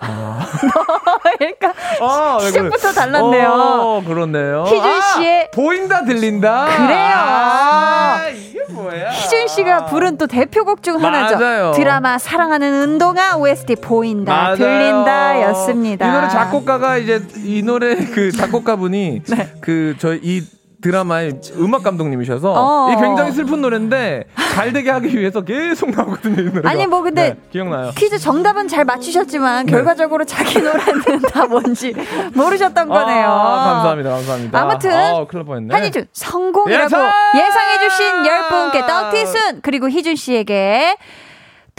[1.38, 2.70] 그러니까 아, 왜 그래?
[2.70, 3.50] 시작부터 달랐네요.
[3.50, 4.64] 어, 그렇네요.
[4.66, 6.64] 희준 씨의 아, 보인다 들린다.
[6.64, 7.12] 그래요.
[7.14, 9.10] 아, 이게 뭐야?
[9.10, 11.38] 희준 씨가 부른 또 대표곡 중 하나죠.
[11.38, 11.72] 맞아요.
[11.72, 14.56] 드라마 사랑하는 운동화 OST 보인다 맞아요.
[14.56, 16.08] 들린다였습니다.
[16.08, 19.52] 이 노래 작곡가가 이제 이 노래 그 작곡가분이 네.
[19.60, 20.42] 그 저희 이
[20.82, 22.92] 드라마의 음악 감독님이셔서 어.
[22.92, 26.70] 이 굉장히 슬픈 노래인데 잘 되게 하기 위해서 계속 나오거든요 이 노래가.
[26.70, 27.90] 아니, 뭐 근데 네, 기억나요?
[27.96, 29.72] 퀴즈 정답은 잘 맞추셨지만 네.
[29.72, 31.94] 결과적으로 자기 노래는 다 뭔지
[32.34, 33.26] 모르셨던 거네요.
[33.28, 34.60] 아, 감사합니다, 감사합니다.
[34.60, 35.26] 아무튼 아.
[35.70, 37.12] 한희준 성공이라고 예상!
[37.36, 40.96] 예상해 주신 10분께 떡티순 그리고 희준 씨에게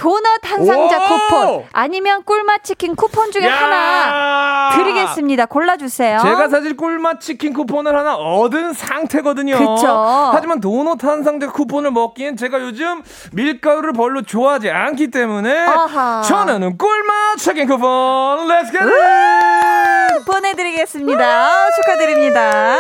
[0.02, 1.08] 도넛 한 상자 오!
[1.08, 3.54] 쿠폰 아니면 꿀맛 치킨 쿠폰 중에 야!
[3.56, 5.46] 하나 드리겠습니다.
[5.46, 6.18] 골라주세요.
[6.24, 9.60] 제가 사실 꿀맛 치킨 쿠폰을 하나 얻은 상태거든요.
[9.60, 10.32] 그쵸.
[10.34, 16.24] 하지만 도넛 한 상자 쿠폰을 먹기엔 제가 요즘 밀가루를 별로 좋아하지 않기 때문에 아하.
[16.24, 20.26] 저는 꿀맛 치킨 쿠폰 Let's get it!
[20.26, 21.24] 보내드리겠습니다.
[21.24, 22.78] 아, 축하드립니다.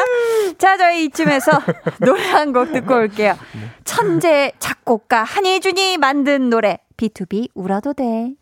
[0.57, 1.51] 자, 저희 이쯤에서
[2.01, 3.37] 노래 한 곡 듣고 올게요.
[3.85, 8.35] 천재 작곡가 한희준이 만든 노래 B2B 울어도 돼.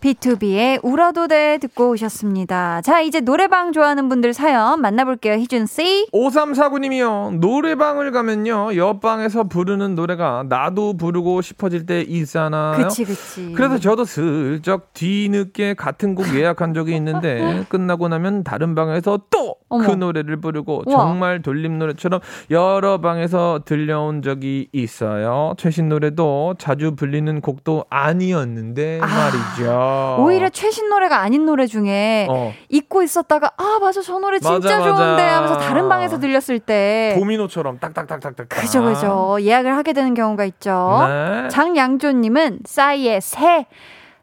[0.00, 2.80] B2B의 울어도 돼 듣고 오셨습니다.
[2.82, 5.34] 자, 이제 노래방 좋아하는 분들 사연 만나볼게요.
[5.34, 6.08] 희준씨.
[6.12, 7.38] 5349님이요.
[7.40, 8.76] 노래방을 가면요.
[8.76, 12.76] 옆방에서 부르는 노래가 나도 부르고 싶어질 때 있잖아요.
[12.76, 13.52] 그치, 그치.
[13.54, 19.96] 그래서 저도 슬쩍 뒤늦게 같은 곡 예약한 적이 있는데 끝나고 나면 다른 방에서 또 그.
[19.96, 20.96] 노래를 부르고 우와.
[21.06, 25.54] 정말 돌림 노래처럼 여러 방에서 들려온 적이 있어요.
[25.56, 29.06] 최신 노래도 자주 불리는 곡도 아니었는데 아.
[29.06, 29.85] 말이죠.
[30.20, 32.52] 오히려 최신 노래가 아닌 노래 중에 어.
[32.68, 34.96] 잊고 있었다가 아 맞아 저 노래 진짜 맞아, 맞아.
[34.96, 38.48] 좋은데 하면서 다른 방에서 들렸을 때 도미노처럼 딱딱딱딱딱.
[38.48, 41.04] 그죠 그죠 예약을 하게 되는 경우가 있죠.
[41.08, 41.48] 네.
[41.48, 43.66] 장양조님은 싸이의 새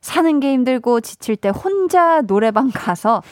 [0.02, 3.24] 사는 게 힘들고 지칠 때 혼자 노래방 가서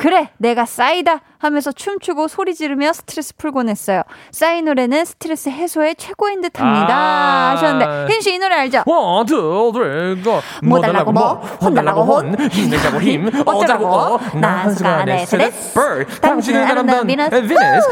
[0.00, 4.02] 그래 내가 싸이다 하면서 춤추고 소리 지르며 스트레스 풀곤 했어요.
[4.30, 7.50] 싸이 노래는 스트레스 해소에 최고인 듯합니다 아.
[7.52, 8.82] 하셨는데 흰 씨 이 노래 알죠?
[8.86, 10.40] One, two, three, go.
[10.62, 14.20] 뭐 달라고 뭐, 혼 달라고 혼, 힘내자고 힘, 어쩌라고 어.
[14.40, 16.06] 나 한순간에 스트레스, 볼.
[16.20, 17.36] 당신은 아름다운 비너스.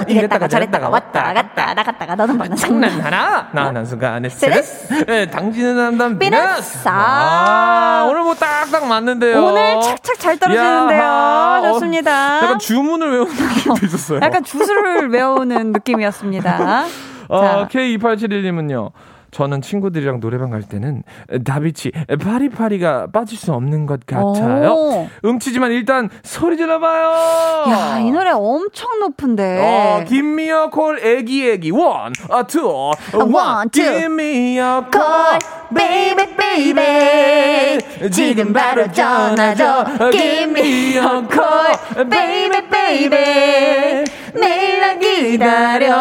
[0.07, 1.75] 이랬다가 저랬다가 왔다 갔다.
[1.75, 4.89] 나 갖다가 너는 밤낮 장난하나, 나 한순간에 스트레스.
[5.11, 6.87] 에, 당신은 아름다운 비너스.
[6.87, 9.45] 아, 오늘 뭐 딱딱 맞는데요.
[9.45, 11.01] 오늘 착착 잘 떨어지는데요.
[11.03, 11.61] 야하.
[12.01, 12.37] 어, 좋습니다.
[12.45, 14.21] 약간 주문을 외우는 느낌도 있었어요.
[14.23, 16.87] 약간 주술을 외우는 느낌이었습니다.
[17.29, 17.69] 어, 자.
[17.71, 18.91] K2871님은요.
[19.31, 21.03] 저는 친구들이랑 노래방 갈 때는
[21.45, 24.73] 다비치 팔이팔이가 빠질 수 없는 것 같아요.
[24.73, 25.09] 오.
[25.25, 27.71] 음치지만 일단 소리 질러봐요.
[27.71, 29.61] 야, 이 노래 엄청 높은데.
[29.63, 33.85] 어, Gimme a call 애기 애기 one, 아 two, one, two.
[33.85, 35.39] Gimme a call call,
[35.75, 38.11] baby, baby.
[38.11, 39.85] 지금 바로 전화 줘.
[40.11, 44.05] Gimme a call, baby, baby.
[44.35, 45.95] 매일 날 기다려.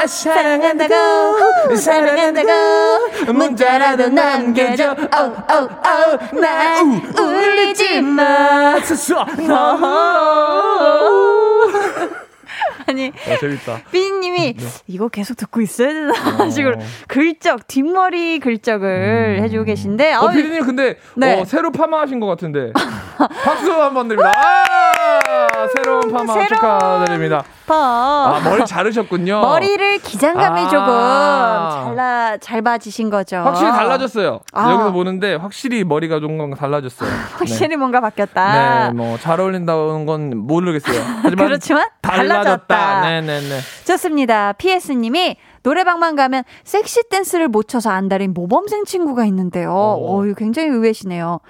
[0.00, 3.32] 아, 사랑한다고, 사랑한다고.
[3.34, 4.92] 문자라도 남겨줘.
[4.92, 6.40] 오, 오, 오.
[6.40, 6.82] 날
[7.18, 8.76] 울리지 마.
[12.86, 13.82] 아니, 어, 재밌다.
[13.92, 20.96] 삐님이 이거 계속 듣고 있어야 되나 식으로 긁적 뒷머리 긁적을 해주고 계신데 어, 피디님 근데
[21.14, 21.40] 네.
[21.40, 22.72] 어, 새로 파마하신 것 같은데
[23.44, 24.32] 박수 한번 드립니다.
[25.18, 27.44] 아, 새로운 파마 새로운 축하드립니다.
[27.66, 29.40] 파 아, 머리 자르셨군요.
[29.40, 30.68] 머리를 기장감이 아.
[30.68, 33.36] 조금 잘라 잘 봐지신 거죠.
[33.38, 34.40] 확실히 달라졌어요.
[34.52, 34.72] 아.
[34.72, 37.08] 여기서 보는데 확실히 머리가 좀 달라졌어요.
[37.38, 38.90] 확실히 뭔가 네, 바뀌었다.
[38.92, 41.00] 네 뭐 잘 어울린다는 건 모르겠어요.
[41.22, 42.66] 하지만 그렇지만 달라졌다.
[42.66, 43.00] 달라졌다.
[43.02, 43.60] 네 네 네.
[43.86, 44.52] 좋습니다.
[44.54, 49.70] PS님이 노래방만 가면 섹시 댄스를 못 춰서 안달인 모범생 친구가 있는데요.
[49.72, 50.22] 오.
[50.22, 51.40] 어, 굉장히 의외시네요.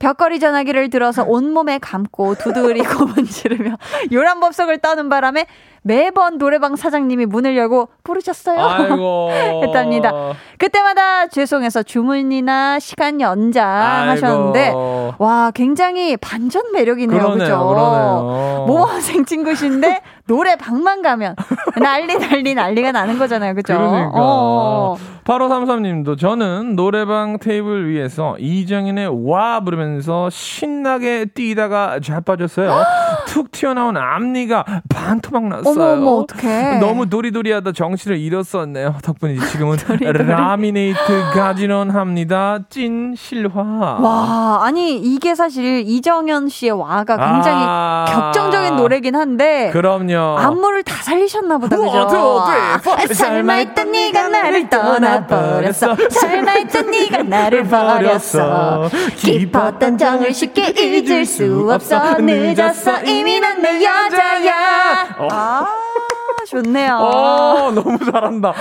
[0.00, 3.76] 벽걸이 전화기를 들어서 온몸에 감고 두드리고 문지르며
[4.10, 5.46] 요란법석을 떠는 바람에
[5.82, 8.60] 매번 노래방 사장님이 문을 열고 부르셨어요.
[8.60, 9.30] 아이고.
[9.64, 10.12] 했답니다.
[10.58, 13.68] 그때마다 죄송해서 주문이나 시간 연장
[14.08, 15.14] 하셨는데 아이고.
[15.18, 17.18] 와 굉장히 반전 매력이네요.
[17.18, 17.68] 그러네요, 그죠?
[17.68, 18.64] 그러네요.
[18.66, 21.34] 모범생 친구신데 노래 방만 가면
[21.80, 23.54] 난리 난리 난리가 나는 거잖아요.
[23.54, 23.74] 그죠?
[23.74, 24.10] 그러니까.
[24.14, 24.96] 어.
[25.24, 32.72] 8533님도 저는 노래방 테이블 위에서 이정인의 와 부르면서 신나게 뛰다가 자빠졌어요.
[33.26, 35.69] 툭 튀어나온 앞니가 반토막 났어요.
[35.70, 36.78] 어머 어머 어떡해.
[36.78, 38.96] 너무 도리도리하다 정신을 잃었었네요.
[39.02, 40.98] 덕분에 지금은 라미네이트
[41.34, 42.58] 가지런합니다.
[42.68, 43.50] 찐 실화.
[44.00, 48.04] 와, 아니 이게 사실 이정현 씨의 와가 굉장히 아.
[48.08, 50.36] 격정적인 노래긴 한데 그럼요.
[50.38, 51.90] 안무를 다 살리셨나 보다 그죠?
[52.40, 52.80] 아,
[53.54, 62.18] 했던 네가 나를 떠나버렸어 설마 했던 네가 나를 버렸어 깊었던 정을 쉽게 잊을 수 없어
[62.18, 64.52] 늦었어 이미 난 내 여자야
[65.30, 65.99] 아 Ah.
[66.50, 68.52] 좋네요 어, 너무 잘한다.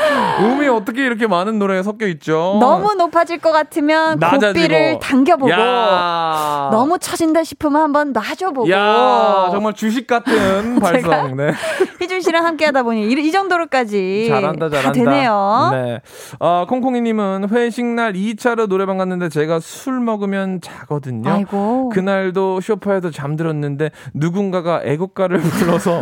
[0.42, 2.58] 음이 어떻게 이렇게 많은 노래가 섞여 있죠?
[2.60, 4.54] 너무 높아질 것 같으면 낮아지고.
[4.54, 6.70] 고삐를 당겨보고 야.
[6.72, 11.36] 너무 처진다 싶으면 한번 놔줘보고 야, 정말 주식 같은 발성.
[11.36, 11.52] 네.
[12.02, 14.82] 희준 씨랑 함께 하다 보니 이, 이 정도로까지 잘한다, 잘한다.
[14.82, 15.70] 다 되네요.
[15.72, 16.02] 네.
[16.40, 21.30] 어, 콩콩이님은 회식 날 2차로 노래방 갔는데 제가 술 먹으면 자거든요.
[21.30, 21.90] 아이고.
[21.90, 26.00] 그날도 쇼파에서 잠들었는데 누군가가 애국가를 불러서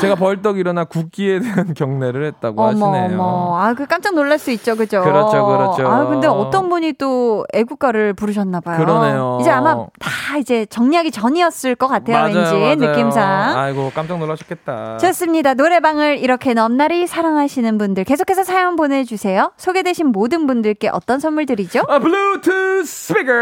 [0.00, 3.20] 제가 벌떡 일어나 국기에 대한 경례를 했다고 어머 하시네요.
[3.20, 5.02] 어머, 아그 깜짝 놀랄 수 있죠, 그죠?
[5.02, 5.86] 그렇죠, 그렇죠.
[5.86, 8.78] 아 근데 어떤 분이 또 애국가를 부르셨나 봐요.
[8.78, 9.38] 그러네요.
[9.40, 13.58] 이제 아마 다 이제 정리하기 전이었을 것 같아요, 왠지 느낌상.
[13.58, 14.98] 아이고 깜짝 놀라셨겠다.
[14.98, 15.54] 좋습니다.
[15.54, 19.52] 노래방을 이렇게 넘나리 사랑하시는 분들 계속해서 사연 보내주세요.
[19.56, 21.82] 소개되신 모든 분들께 어떤 선물 드리죠?
[21.88, 23.32] 아, 블루투스 스피커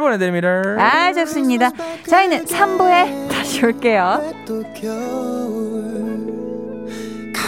[0.00, 0.48] 보내드립니다.
[0.78, 1.70] 아, 좋습니다.
[2.08, 4.20] 저희는 3부에 다시 올게요.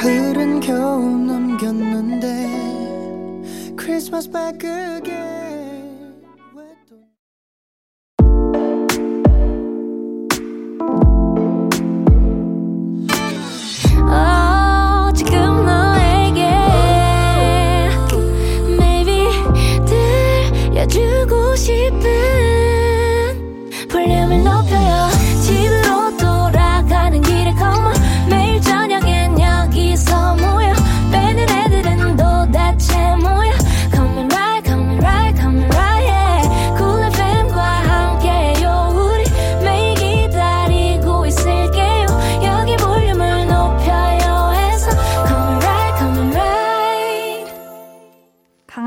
[0.05, 2.27] 가을은 겨우 넘겼는데
[3.75, 5.34] 크리스마스 back again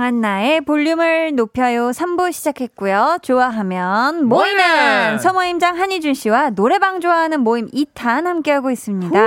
[0.07, 3.17] 강한나의 볼륨을 높여요 3부 시작했고요.
[3.21, 5.19] 좋아하면 모이는 모이는!
[5.19, 9.19] 서모임장 한희준 씨와 노래방 좋아하는 모임 2탄 함께하고 있습니다.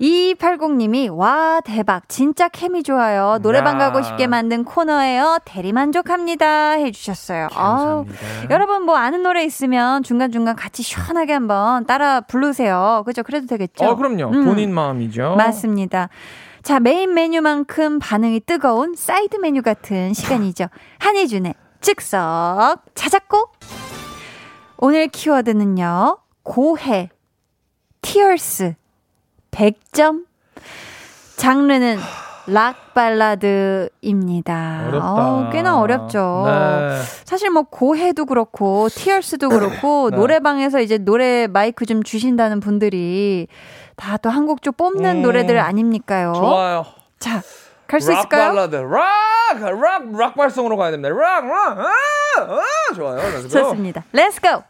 [0.00, 3.38] 2280님이 와 대박 진짜 케미 좋아요.
[3.40, 3.90] 노래방 야.
[3.90, 5.38] 가고 싶게 만든 코너예요.
[5.46, 7.48] 대리만족합니다 해주셨어요.
[7.54, 8.50] 아우, 감사합니다.
[8.50, 13.02] 여러분 뭐 아는 노래 있으면 중간중간 같이 시원하게 한번 따라 부르세요.
[13.06, 13.22] 그죠?
[13.22, 13.84] 그래도 되겠죠?
[13.84, 14.30] 어, 그럼요.
[14.34, 14.44] 음.
[14.44, 15.36] 본인 마음이죠.
[15.36, 16.10] 맞습니다.
[16.62, 20.66] 자, 메인 메뉴만큼 반응이 뜨거운 사이드 메뉴 같은 시간이죠.
[20.98, 23.52] 한희준의 즉석 자작곡.
[24.78, 26.18] 오늘 키워드는요.
[26.42, 27.10] 고해,
[28.02, 28.74] Tears,
[29.50, 30.24] 100점.
[31.36, 31.98] 장르는
[32.46, 34.84] 락 발라드입니다.
[34.88, 35.14] 어렵다.
[35.14, 36.44] 어우, 꽤나 어렵죠.
[36.46, 36.98] 네.
[37.24, 40.16] 사실 뭐 고해도 그렇고 Tears도 그렇고 네.
[40.16, 43.46] 노래방에서 이제 노래 마이크 좀 쥐신다는 분들이
[44.00, 45.22] 다 또 한 곡 좀 뽑는 음.
[45.22, 46.32] 노래들 아닙니까요?
[46.34, 46.86] 좋아요.
[47.18, 47.42] 자,
[47.86, 48.48] 갈수락 있을까요?
[48.52, 48.76] 발라드.
[48.76, 49.80] 락!
[49.80, 50.16] 락!
[50.18, 51.10] 락 발성으로 가야 됩니다.
[51.14, 51.46] 락!
[51.46, 51.78] 락!
[51.78, 51.92] 아!
[52.40, 52.94] 아!
[52.94, 53.18] 좋아요.
[53.42, 53.48] Go.
[53.48, 54.04] 좋습니다.
[54.12, 54.62] Let's go!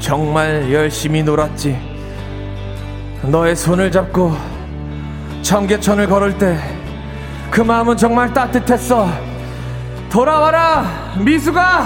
[0.00, 1.94] 정말 열심히 놀았지.
[3.22, 4.32] 너의 손을 잡고
[5.42, 6.84] 청계천을 걸을 때
[7.54, 9.06] 그 마음은 정말 따뜻했어.
[10.10, 11.84] 돌아와라, 미수가.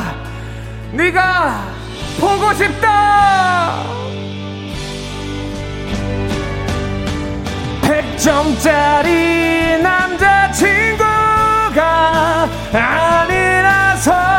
[0.93, 1.78] 네가
[2.19, 3.83] 보고 싶다.
[7.83, 11.09] 100점짜리 남자친구가
[12.73, 14.38] 아니라서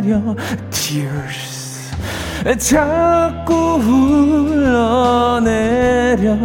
[0.00, 0.20] 내려.
[0.70, 1.90] Tears.
[2.58, 3.78] 자꾸
[5.38, 6.36] 흘러내려.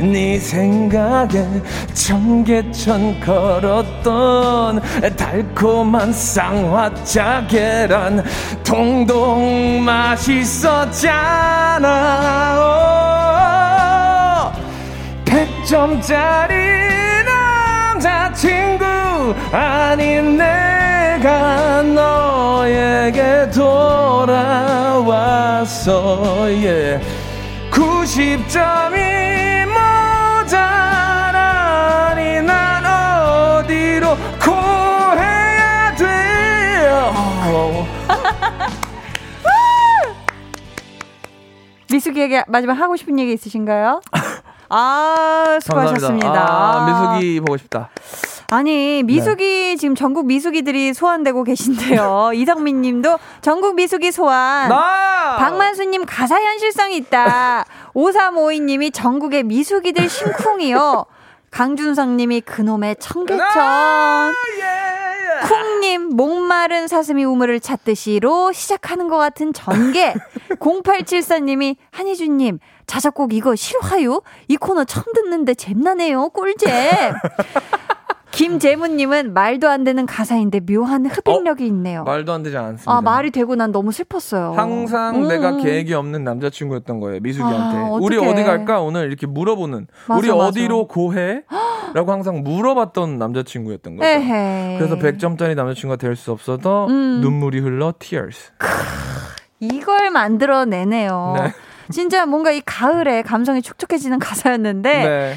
[0.00, 1.46] 네 생각에
[1.92, 4.80] 청계천 걸었던
[5.16, 8.24] 달콤한 쌍화차 계란
[8.64, 11.02] 동동 맛있었잖아.
[15.24, 16.52] 백 100점짜리
[17.24, 18.84] 남자친구
[19.52, 22.21] 아닌 내가 너
[22.66, 24.32] 에게 돌아왔어
[26.44, 27.00] yeah.
[27.70, 29.66] 90점이
[31.24, 36.04] 모자라니 난 어디로 고해야 돼
[41.90, 44.00] 미숙이에게 마지막 하고 싶은 얘기 있으신가요?
[44.74, 46.46] 아, 수고하셨습니다.
[46.48, 46.86] 아,
[47.18, 47.90] 미숙이 보고 싶다.
[48.52, 52.32] 아니, 미숙이 지금 전국 미숙이들이 소환되고 계신데요.
[52.36, 54.68] 이성민 님도 전국 미숙이 소환.
[54.68, 55.36] 나!
[55.38, 57.64] 박만수 님 가사 현실성이 있다.
[57.94, 61.06] 5352 님이 전국의 미숙이들 심쿵이요.
[61.50, 64.34] 강준성 님이 그놈의 청계천.
[65.48, 70.14] 쿵님 목마른 사슴이 우물을 찾듯이로 시작하는 것 같은 전개
[70.60, 74.20] 0874님이 한희준님 자작곡 이거 실화요?
[74.48, 76.70] 이 코너 처음 듣는데 잼나네요 꿀잼
[78.32, 82.90] 김재문님은 말도 안 되는 가사인데 묘한 흡입력이 있네요 말도 안 되지 않습니다.
[82.92, 85.62] 아 말이 되고 난 너무 슬펐어요 항상 음, 내가 음.
[85.62, 87.78] 계획이 없는 남자친구였던 거예요, 미숙이한테.
[87.78, 88.16] 아, 우리.
[88.16, 88.80] 어디 갈까?
[88.80, 89.86] 오늘 이렇게 물어보는.
[90.08, 90.46] 맞아, 우리 맞아.
[90.46, 91.42] 어디로 고해?
[91.94, 94.08] 라고 항상 물어봤던 남자친구였던 거죠.
[94.08, 94.78] 에헤이.
[94.78, 97.20] 그래서 100점짜리 남자친구가 될 수 없어서 음.
[97.20, 98.50] 눈물이 흘러 tears.
[99.60, 101.52] 이걸 만들어내네요 네.
[101.90, 105.34] 진짜 뭔가 이 가을에 감성이 촉촉해지는 가사였는데 네.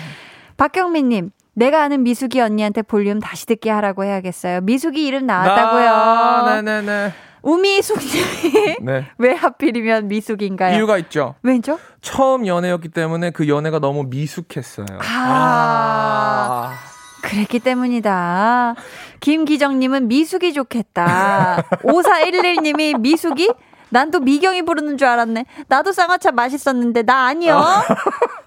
[0.58, 4.62] 박경민님, 내가 아는 미숙이 언니한테 볼륨 다시 듣게 하라고 해야겠어요.
[4.62, 5.90] 미숙이 이름 나왔다고요.
[5.90, 7.14] 아, 네네네.
[7.42, 9.06] 우미숙님이 네.
[9.18, 10.76] 왜 하필이면 미숙인가요?
[10.76, 11.36] 이유가 있죠.
[11.44, 11.80] 왜죠?
[12.02, 14.88] 처음 연애였기 때문에 그 연애가 너무 미숙했어요.
[15.00, 16.74] 아,
[17.22, 18.76] 그랬기 때문이다.
[19.20, 21.64] 김기정님은 미숙이 좋겠다.
[21.84, 23.50] 5411님이 미숙이?
[23.90, 25.46] 난 또 미경이 부르는 줄 알았네.
[25.68, 27.64] 나도 쌍화차 맛있었는데 나 아니요.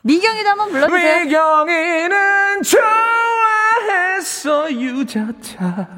[0.03, 1.25] 미경이도 한번 불러주세요.
[1.25, 2.63] 미경이는
[3.79, 5.89] 좋아했어 유자차.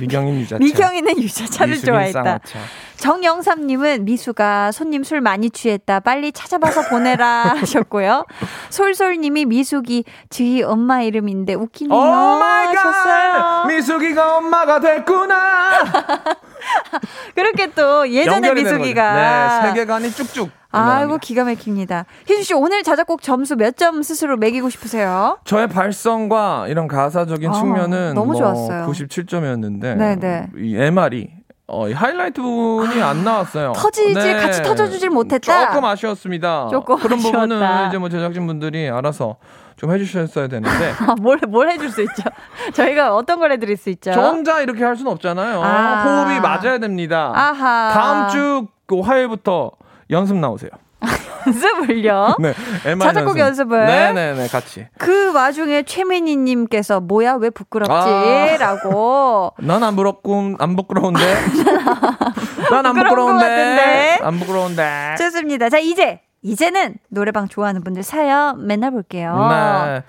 [0.00, 0.58] 미경인 유자차.
[0.58, 2.22] 미경이는 유자차를 좋아했다.
[2.22, 2.58] 쌍화차.
[2.96, 6.00] 정영삼님은 미수가 손님 술 많이 취했다.
[6.00, 8.24] 빨리 찾아봐서 보내라 하셨고요.
[8.70, 11.96] 솔솔님이 미숙이 저희 엄마 이름인데 웃기네요.
[11.96, 12.02] Oh
[12.38, 13.32] my 하셨어요.
[13.34, 13.66] God!
[13.68, 15.80] 미숙이가 엄마가 됐구나.
[17.34, 19.60] 그렇게 또 예전에 연결이 되는 미숙이가.
[19.62, 20.50] 네, 세계관이 쭉쭉.
[20.70, 21.18] 아이고.
[21.18, 22.04] 기가 막힙니다.
[22.26, 25.38] 희준 씨 오늘 자작곡 점수 몇 점 스스로 매기고 싶으세요?
[25.44, 28.86] 저의 발성과 이런 가사적인 아, 측면은 너무 뭐 좋았어요.
[28.88, 30.48] 97점이었는데 네네.
[30.58, 31.30] 이 MR이
[31.66, 33.72] 어, 이 하이라이트 부분이 안 나왔어요.
[33.72, 33.80] 네.
[33.80, 35.66] 터지지, 같이 터져주질 못했다.
[35.68, 36.68] 조금 아쉬웠습니다.
[36.70, 37.88] 조금 그런 부분은 아쉬웠다.
[37.88, 39.36] 이제 뭐 제작진 분들이 알아서
[39.76, 40.92] 좀 해주셨어야 되는데.
[41.06, 42.22] 아, 뭘, 뭘 해줄 수 있죠?
[42.74, 44.12] 저희가 어떤 걸 해드릴 수 있죠?
[44.12, 45.62] 저 혼자 이렇게 할 수는 없잖아요.
[45.62, 46.02] 아.
[46.04, 47.32] 호흡이 맞아야 됩니다.
[47.34, 47.90] 아하.
[47.92, 49.72] 다음 주그 화요일부터
[50.10, 50.70] 연습 나오세요.
[51.46, 52.36] 연습을요?
[52.38, 52.54] 네.
[52.98, 53.84] 자작곡 연습 을?
[53.84, 54.86] 네네네, 같이.
[54.98, 57.92] 그 와중에 최민희님께서 뭐야 왜 부끄럽지?
[57.92, 58.56] 아.
[58.58, 61.20] 라고 난 안 부럽군, 안 부끄러운데.
[62.70, 64.18] 난 안 부끄러운 부끄러운데.
[64.22, 65.14] 안 부끄러운데.
[65.18, 65.68] 좋습니다.
[65.68, 69.48] 자 이제 이제는 노래방 좋아하는 분들 사연 맨날 볼게요.
[69.48, 70.02] 네.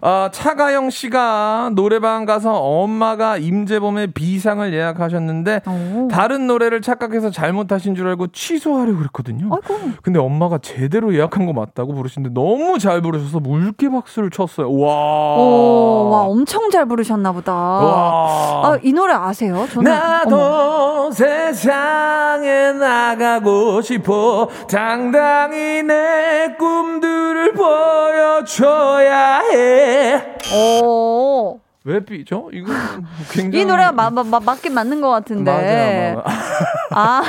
[0.00, 6.08] 어, 차가영 씨가 노래방 가서 엄마가 임재범의 비상을 예약하셨는데 오.
[6.10, 9.50] 다른 노래를 착각해서 잘못하신 줄 알고 취소하려고 그랬거든요.
[9.52, 9.90] 아이고.
[10.02, 14.72] 근데 엄마가 제대로 예약한 거 맞다고 부르시는데 너무 잘 부르셔서 물개 박수를 쳤어요.
[14.74, 15.36] 와.
[15.36, 17.52] 오, 와 엄청 잘 부르셨나 보다.
[17.52, 18.62] 와.
[18.64, 19.66] 아, 이 노래 아세요?
[19.70, 21.10] 저는 나도 어머.
[21.12, 30.22] 세상에 나가고 싶어 당당히 내 꿈들을 보여줘야 해.
[30.54, 31.60] 오.
[31.84, 32.48] 왜 삐죠?
[32.52, 32.72] 이거
[33.32, 35.50] 굉장히 이 노래가 마, 마, 마, 맞긴 맞는 것 같은데.
[35.50, 36.22] 맞아요.
[36.92, 37.22] 아,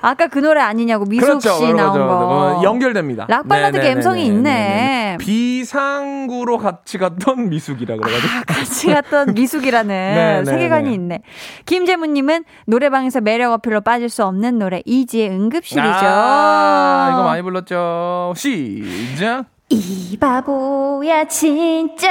[0.00, 2.58] 아까 그 노래 아니냐고 미숙 씨 나온 거.
[2.58, 3.26] 어, 연결됩니다.
[3.28, 3.94] 락 발라드 네네네네.
[3.94, 4.42] 감성이 있네.
[4.42, 5.16] 네네네.
[5.18, 8.28] 비상구로 같이 갔던 미숙이라 그래가지고.
[8.46, 10.94] 같이 갔던 미숙이라는 네, 네, 세계관이 네.
[10.94, 11.22] 있네.
[11.66, 15.82] 김재무님은 노래방에서 매력 어필로 빠질 수 없는 노래 이지의 응급실이죠.
[16.06, 18.34] 아, 이거 많이 불렀죠.
[18.36, 19.46] 시작.
[19.72, 22.10] 이 바보야 진짜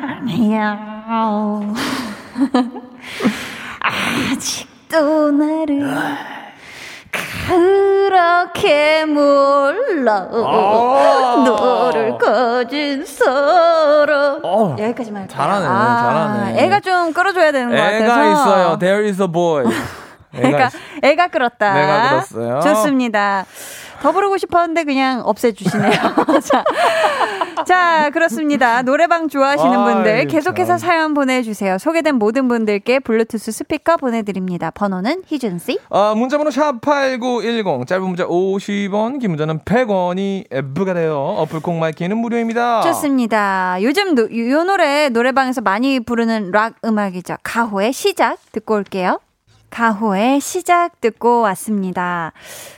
[0.00, 1.04] 아니야.
[4.32, 5.84] 아직도 나를
[7.46, 10.20] 그렇게 몰라
[11.44, 15.36] 너를 가진 사람 어, 여기까지만 할게요.
[15.36, 16.62] 잘하네, 잘하네.
[16.64, 18.78] 애가 좀 끌어줘야 되는 것 같아서 애가 있어요.
[18.78, 19.64] There is a boy.
[20.34, 20.70] 애가
[21.02, 21.74] 애가 끌었다.
[21.74, 22.60] 내가 끌었어요.
[22.62, 23.44] 좋습니다.
[24.04, 25.90] 더 부르고 싶었는데 그냥 없애주시네요.
[26.44, 26.62] 자,
[27.66, 28.82] 자, 그렇습니다.
[28.82, 30.26] 노래방 좋아하시는 아, 분들.
[30.26, 31.78] 계속해서 사연 보내주세요.
[31.78, 34.70] 소개된 모든 분들께 블루투스 스피커 보내드립니다.
[34.70, 35.78] 번호는 희준씨.
[35.88, 43.78] 어, 문자번호 샵8910 짧은 문자 50원 긴 문자는 100원이 부과돼요 어플 콩 마이케이는 무료입니다 좋습니다.
[43.80, 47.36] 요즘 노, 이 노래 노래방에서 많이 부르는 락 음악이죠.
[47.42, 49.18] 가호의 시작 듣고 올게요.
[49.74, 52.32] 가호의 시작 듣고 왔습니다.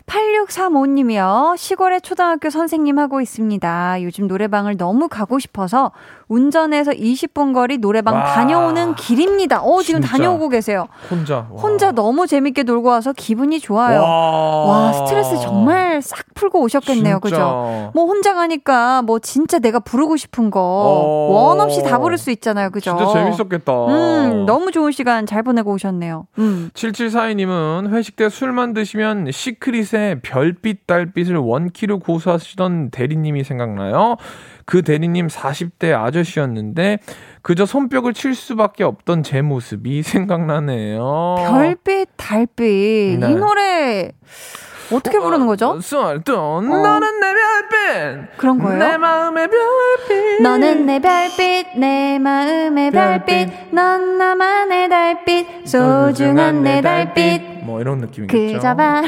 [0.06, 1.54] 8635님이요.
[1.58, 4.02] 시골에 초등학교 선생님 하고 있습니다.
[4.02, 5.92] 요즘 노래방을 너무 가고 싶어서
[6.28, 8.24] 운전해서 20분 거리 노래방 와.
[8.24, 9.62] 다녀오는 길입니다.
[9.62, 10.16] 어, 지금 진짜.
[10.16, 10.88] 다녀오고 계세요.
[11.10, 11.60] 혼자 와.
[11.60, 14.00] 혼자 너무 재밌게 놀고 와서 기분이 좋아요.
[14.02, 17.20] 와, 스트레스 정말 싹 풀고 오셨겠네요.
[17.22, 17.36] 진짜.
[17.36, 17.90] 그죠?
[17.94, 21.32] 뭐 혼자 가니까 뭐 진짜 내가 부르고 싶은 거 어.
[21.32, 22.70] 원 없이 다 부를 수 있잖아요.
[22.70, 22.96] 그죠?
[22.96, 26.26] 진짜 재밌었겠다 음, 너무 좋은 시간 잘 보내고 오셨네요.
[26.38, 26.70] 음.
[26.74, 34.16] 7742님은 회식 때 술만 드시면 시크릿의 별빛 달빛을 원키로 고수하시던 대리님이 생각나요.
[34.64, 36.98] 그 대리님 40대 아 저씨였는데
[37.42, 41.36] 그저 손뼉을 칠 수밖에 없던 제 모습이 생각나네요.
[41.48, 43.22] 별빛, 달빛.
[43.22, 43.26] 어.
[43.26, 43.32] 네.
[43.32, 44.10] 이 노래
[44.92, 45.80] 어떻게 부르는 거죠?
[45.80, 48.78] 쏠던 너는 내 별빛 그런 거예요?
[48.78, 57.64] 내 마음의 별빛 너는 내 별빛, 내 마음의 별빛, 넌 나만의 달빛, 소중한 내 달빛.
[57.64, 58.54] 뭐 이런 느낌이겠죠.
[58.58, 59.02] 그저 바라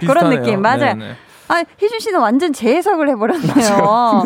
[0.00, 0.30] 그런.
[0.30, 0.94] 느낌 맞아요.
[0.94, 1.16] 네네.
[1.48, 4.22] 아 희준 씨는 완전 재해석을 해버렸네요.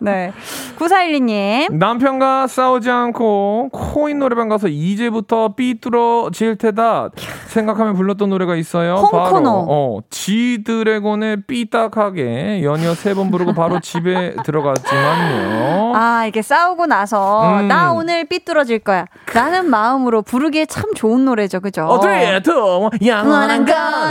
[0.00, 0.32] 네.
[0.78, 1.72] 9412님.
[1.74, 7.10] 남편과 싸우지 않고 코인 노래방 가서 이제부터 삐뚤어질 테다
[7.48, 8.94] 생각하며 불렀던 노래가 있어요.
[9.10, 15.92] 바로 어, 지드래곤의 삐딱하게 연이어 세 번 부르고 바로 집에 들어갔지만요.
[15.96, 17.66] 아, 이게 싸우고 나서, 음.
[17.68, 19.06] 나 오늘 삐뚤어질 거야.
[19.34, 21.84] 라는 마음으로 부르기에 참 좋은 노래죠, 그죠?
[21.86, 22.88] 어, three, two,
[23.28, 24.10] 원한 건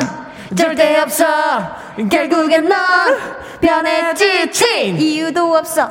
[0.60, 1.26] 절대 없어.
[2.12, 2.78] 결국엔 넌
[3.62, 4.51] 변했지.
[4.51, 4.89] 치.
[4.89, 5.89] 이유도 없어.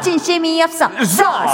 [0.00, 0.88] 진심이 없어.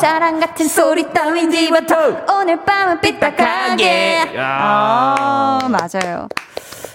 [0.00, 2.24] 사랑 같은 소리 따윈 집어터.
[2.38, 4.34] 오늘 밤은 삐딱하게.
[4.38, 6.28] 아, 맞아요.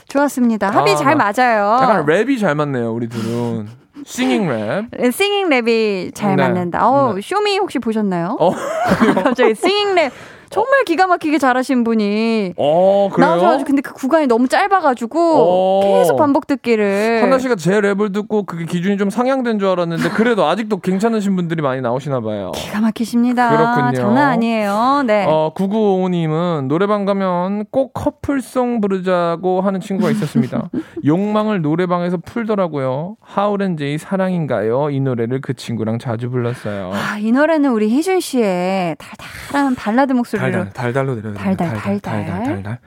[0.07, 0.69] 좋았습니다.
[0.69, 1.79] 합이 아, 잘 맞아요.
[1.81, 3.67] 약간 랩이 잘 맞네요, 우리 둘은.
[4.05, 5.11] singing 랩.
[5.11, 6.43] singing 랩이 잘 네.
[6.43, 6.87] 맞는다.
[6.87, 7.21] 어, 네.
[7.21, 8.37] 쇼미 혹시 보셨나요?
[8.39, 8.51] 어,
[9.21, 10.11] 갑자기 singing 랩
[10.49, 13.29] 정말 기가 막히게 잘하신 분이 어 그래요?
[13.29, 15.81] 나오셔가지고 근데 그 구간이 너무 짧아가지고 어.
[15.99, 20.45] 계속 반복 듣기를 한나 씨가 제 랩을 듣고 그게 기준이 좀 상향된 줄 알았는데 그래도
[20.45, 22.51] 아직도 괜찮으신 분들이 많이 나오시나 봐요.
[22.55, 23.49] 기가 막히십니다.
[23.49, 23.91] 그렇군요.
[23.93, 25.03] 장난 아니에요.
[25.05, 25.25] 네.
[25.27, 30.69] 어, 9955님은 노래방 가면 꼭 커플송 부르자고 하는 친구가 있었습니다.
[31.05, 33.17] 욕망을 노래방에서 풀더라고요.
[33.21, 34.89] 하울앤제이 사랑인가요?
[34.89, 36.91] 이 노래를 그 친구랑 자주 불렀어요.
[36.93, 40.63] 아, 이 노래는 우리 희준 씨의 달달한 발라드 목소리 목소리로.
[40.65, 41.43] 달달 달달로 내려야 돼요.
[41.43, 42.01] 달달, 달달.
[42.01, 42.79] 달달 달달.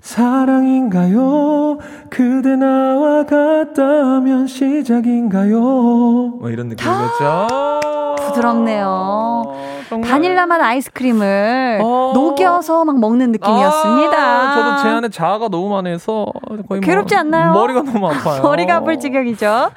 [0.00, 1.78] 사랑인가요?
[2.08, 5.60] 그대 나와 같다면 시작인가요?
[5.60, 7.46] 뭐 이런 느낌이겠죠.
[8.18, 9.42] 부드럽네요.
[9.88, 10.08] 정말.
[10.10, 12.12] 바닐라 맛 아이스크림을 어.
[12.14, 14.16] 녹여서 막 먹는 느낌이었습니다.
[14.16, 17.52] 아, 저도 제 안에 자아가 너무 많아서 거의 뭐 괴롭지 않나요?
[17.52, 18.40] 머리가 너무 아파요.
[18.44, 19.70] 머리가 아플 지경이죠.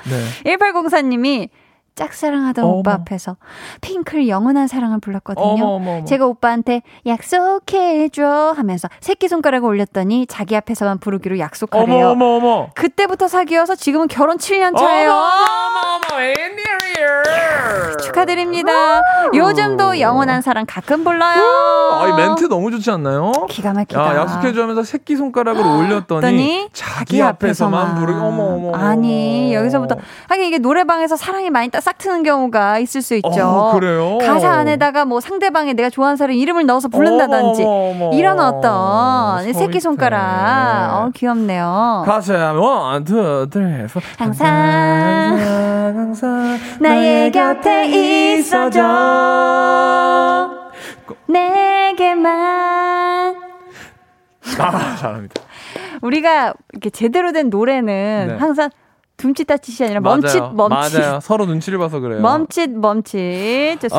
[0.43, 0.55] 네.
[0.55, 1.49] 1804님이
[1.96, 2.74] 짝사랑하던 어머.
[2.76, 3.38] 오빠 앞에서
[3.82, 5.46] 핑클 영원한 사랑을 불렀거든요.
[5.46, 6.06] 어머, 어머, 어머.
[6.06, 12.10] 제가 오빠한테 약속해줘 하면서 새끼손가락을 올렸더니 자기 앞에서만 부르기로 약속하래요.
[12.10, 12.70] 어머 어머 어머.
[12.76, 15.12] 그때부터 사귀어서 지금은 결혼 7년 차예요.
[15.12, 17.98] 어머 어머 어머 웬일이야.
[18.02, 19.02] 축하드립니다.
[19.34, 21.41] 요즘도 영원한 사랑 가끔 불러요.
[21.91, 23.32] 아, 이 멘트 너무 좋지 않나요?
[23.50, 24.02] 기가 막히다.
[24.16, 28.76] 야, 약속해줘 하면서 새끼 손가락을 올렸더니 자기 앞에서만 부르기 어머 어머.
[28.76, 29.96] 아니 여기서부터
[30.30, 33.44] 하긴 이게 노래방에서 사랑이 많이 딱싹 트는 경우가 있을 수 있죠.
[33.44, 34.18] 어, 그래요?
[34.20, 38.12] 가사 안에다가 뭐 상대방의 내가 좋아하는 사람 이름을 넣어서 부른다든지 어머.
[38.14, 39.52] 이런 어떤.
[39.54, 42.04] 새끼 손가락 어 귀엽네요.
[42.06, 44.00] 가사 one, two, three, four.
[44.18, 44.48] 항상
[45.94, 47.88] 항상 나의 곁에
[48.38, 48.82] 있어줘
[51.28, 53.36] 내게만
[54.58, 55.42] 아, 잘합니다.
[56.02, 58.36] 우리가 이렇게 제대로 된 노래는 네.
[58.40, 58.70] 항상
[59.24, 60.54] 둠칫다칫이 아니라 멈칫 맞아요.
[60.54, 61.20] 멈칫 맞아요.
[61.22, 62.20] 서로 눈치를 봐서 그래요.
[62.22, 63.90] 멈칫 멈칫 좋습니다.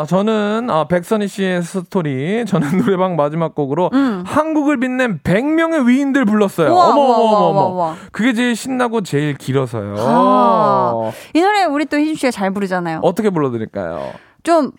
[0.00, 2.44] 아, 저는 아, 백선희 씨의 스토리.
[2.46, 4.24] 저는 노래방 마지막 곡으로 음.
[4.26, 6.72] 한국을 빛낸 100명의 위인들 불렀어요.
[6.72, 7.94] 우와, 어머 우와, 어머 우와, 어머 어머.
[8.10, 9.94] 그게 제일 신나고 제일 길어서요.
[9.98, 11.10] 아.
[11.34, 13.00] 이 노래 우리 또 희준 씨가 잘 부르잖아요.
[13.02, 14.12] 어떻게 불러드릴까요?
[14.42, 14.72] 좀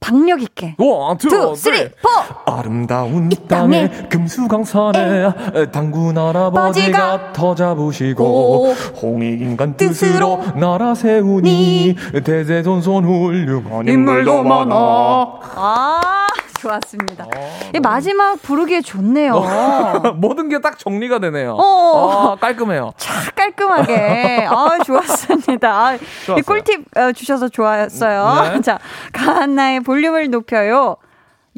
[0.00, 0.74] 박력 있게.
[0.78, 1.88] One, two, two, three.
[2.02, 2.08] Four.
[2.52, 8.72] 아름다운 이 땅에 땅에 금수강산에 단군 할아버지가 터 잡으시고 오.
[8.72, 11.94] 홍익 인간 뜻으로 나라 세우니
[12.24, 16.26] 대대손손 훌륭한 인물도 많아 아,
[16.60, 17.26] 좋았습니다.
[17.74, 19.34] 이 마지막 부르기에 좋네요.
[20.16, 22.32] 모든 게 딱 정리가 되네요 어.
[22.32, 24.46] 아, 깔끔해요 촥 깔끔하게.
[24.50, 25.02] 아, 좋았
[25.48, 25.88] 습니다.
[25.88, 25.98] 아.
[26.46, 28.52] 꿀팁 어, 주셔서 좋았어요.
[28.54, 28.60] 네.
[28.62, 28.78] 자,
[29.12, 30.96] 가한나의 볼륨을 높여요.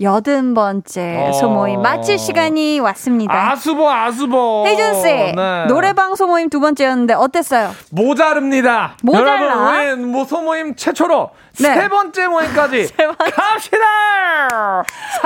[0.01, 1.32] 여든 번째 어.
[1.32, 3.34] 소모임 마칠 시간이 왔습니다.
[3.53, 5.03] 아수보 아수보 혜준 씨
[5.36, 5.66] 네.
[5.68, 7.70] 노래방 소모임 두 번째였는데 어땠어요?
[7.90, 9.42] 모자릅니다 모자라?
[9.42, 11.30] 여러분 우리 뭐 소모임 최초로
[11.61, 11.74] 네.
[11.74, 13.30] 세 번째 모임까지 번째.
[13.30, 13.84] 갑시다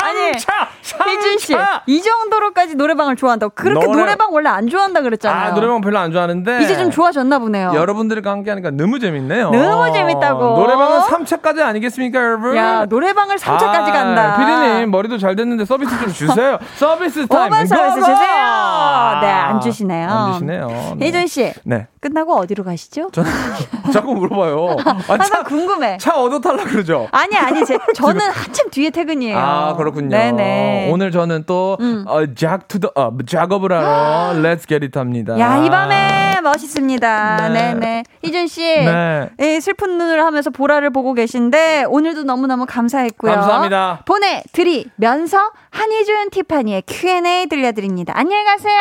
[0.02, 1.56] 아니, 3차 혜준 씨,
[1.86, 4.14] 이 정도로까지 노래방을 좋아한다고 그렇게 노래- 노래...
[4.16, 5.52] 방 원래 안 좋아한다 그랬잖아요.
[5.52, 6.62] 아, 노래방 별로 안 좋아하는데.
[6.62, 7.72] 이제 좀 좋아졌나 보네요.
[7.74, 9.50] 여러분들과 함께 하니까 너무 재밌네요.
[9.50, 10.56] 너무 재밌다고.
[10.58, 12.56] 노래방은 3차까지 아니겠습니까, 여러분?
[12.56, 14.36] 야 노래방을 3차까지 아, 간다.
[14.64, 16.58] 피디님, 머리도 잘 됐는데 서비스 좀 주세요.
[16.76, 17.46] 서비스 타임.
[17.46, 18.00] 오만 서비스 고고!
[18.06, 19.18] 주세요.
[19.20, 20.08] 네, 안 주시네요.
[20.08, 20.68] 안 주시네요.
[20.98, 21.06] 네.
[21.06, 21.86] 혜준 씨 네.
[22.00, 23.08] 끝나고 어디로 가시죠?
[23.12, 23.30] 저는
[23.92, 24.76] 자꾸 물어봐요.
[24.84, 25.98] 아, 항상 차, 궁금해.
[25.98, 27.08] 차 얻어 탈라 그러죠?
[27.12, 29.38] 아니 아니 제, 저는 한참 뒤에 퇴근이에요.
[29.38, 30.08] 아, 그렇군요.
[30.10, 30.90] 네네.
[30.92, 32.04] 오늘 저는 또, 음.
[32.06, 35.38] 어, 작투 더, 어, 작업을 하러, Let's get it 합니다.
[35.38, 37.48] 야, 이 밤에 멋있습니다.
[37.48, 37.74] 네.
[37.74, 38.02] 네네.
[38.22, 38.60] 희준 씨.
[38.62, 39.28] 네.
[39.40, 43.32] 이 슬픈 눈을 하면서 보라를 보고 계신데, 오늘도 너무너무 감사했고요.
[43.32, 44.02] 감사합니다.
[44.04, 48.12] 보내 드리면서 한희준 티파니의 Q&A 들려드립니다.
[48.16, 48.78] 안녕히 가세요.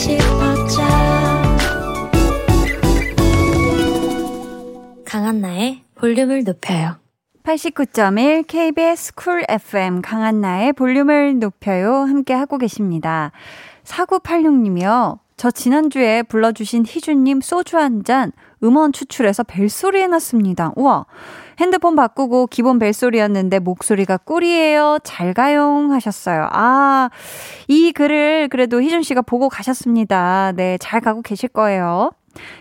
[0.00, 0.82] 싶어져
[5.04, 6.96] 강한나의 볼륨을 높여요
[7.44, 11.94] 89.1 KBS 쿨 FM 강한나의 볼륨을 높여요.
[11.94, 13.32] 함께 하고 계십니다.
[13.84, 15.18] 4986님이요.
[15.36, 18.32] 저 지난주에 불러주신 희준님 소주 한 잔
[18.62, 20.72] 음원 추출해서 벨소리 해놨습니다.
[20.76, 21.06] 우와.
[21.58, 24.98] 핸드폰 바꾸고 기본 벨소리였는데 목소리가 꿀이에요.
[25.02, 26.46] 잘 가용 하셨어요.
[26.52, 27.08] 아,
[27.68, 30.52] 이 글을 그래도 희준 씨가 보고 가셨습니다.
[30.56, 32.10] 네, 잘 가고 계실 거예요.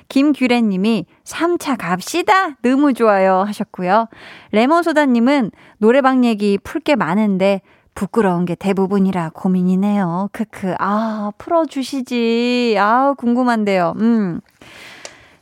[0.10, 2.56] 김규래님이 3차 갑시다.
[2.62, 3.40] 너무 좋아요.
[3.42, 4.08] 하셨고요.
[4.52, 7.62] 레몬소다님은 노래방 얘기 풀 게 많은데
[7.96, 10.30] 부끄러운 게 대부분이라 고민이네요.
[10.32, 10.76] 크크.
[10.80, 12.78] 아, 풀어주시지.
[12.80, 13.94] 아, 궁금한데요.
[13.98, 14.40] 음.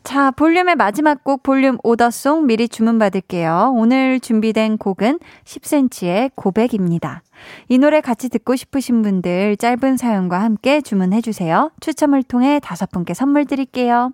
[0.08, 3.74] 자, 볼륨의 마지막 곡 볼륨 오더송 미리 주문받을게요.
[3.76, 7.24] 오늘 준비된 곡은 10cm의 고백입니다.
[7.68, 11.72] 이 노래 같이 듣고 싶으신 분들 짧은 사연과 함께 주문해 주세요.
[11.82, 14.14] 추첨을 통해 다섯 분께 선물 드릴게요.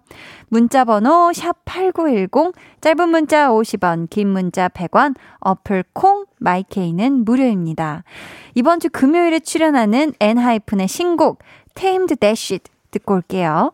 [0.49, 8.03] 문자 번호 샵8910, 짧은 문자 50원, 긴 문자 100원, 어플 콩, 마이케이는 무료입니다.
[8.55, 11.37] 이번 주 금요일에 출연하는 엔하이픈의 신곡,
[11.75, 13.73] Dash It 듣고 올게요.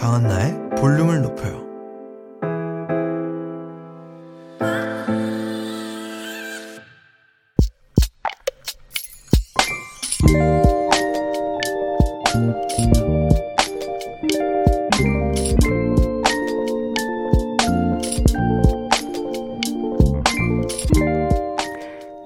[0.00, 1.60] 강한나의 볼륨을 높여요.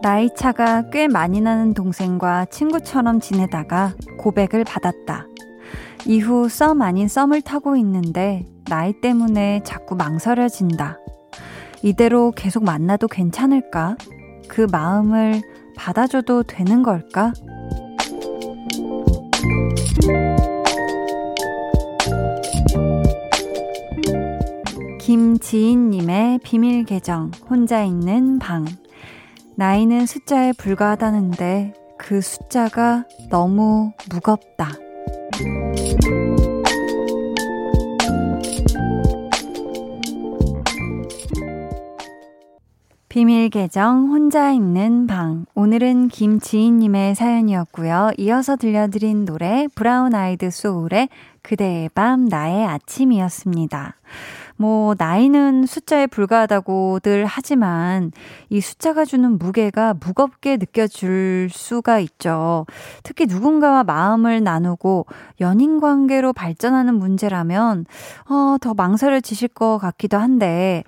[0.01, 5.27] 나이 차가 꽤 많이 나는 동생과 친구처럼 지내다가 고백을 받았다.
[6.07, 10.99] 이후 썸 아닌 썸을 타고 있는데 나이 때문에 자꾸 망설여진다.
[11.83, 13.97] 이대로 계속 만나도 괜찮을까?
[14.49, 15.41] 그 마음을
[15.77, 17.33] 받아줘도 되는 걸까?
[25.01, 28.65] 김지인님의 비밀 계정, 혼자 있는 방.
[29.57, 34.84] 나이는 숫자에 불과하다는데 그 숫자가 너무 무겁다.
[43.15, 45.47] 비밀 계정 혼자 있는 방.
[45.55, 48.11] 오늘은 김지인님의 사연이었고요.
[48.19, 51.09] 이어서 들려드린 노래 브라운 아이드 소울의
[51.41, 53.95] 그대의 밤 나의 아침이었습니다.
[54.57, 58.13] 뭐 나이는 숫자에 불과하다고들 하지만
[58.51, 62.67] 이 숫자가 주는 무게가 무겁게 느껴질 수가 있죠.
[63.03, 65.07] 특히 누군가와 마음을 나누고
[65.41, 67.87] 연인 관계로 발전하는 문제라면
[68.31, 70.85] 어, 더 망설여지실 것 같기도 한데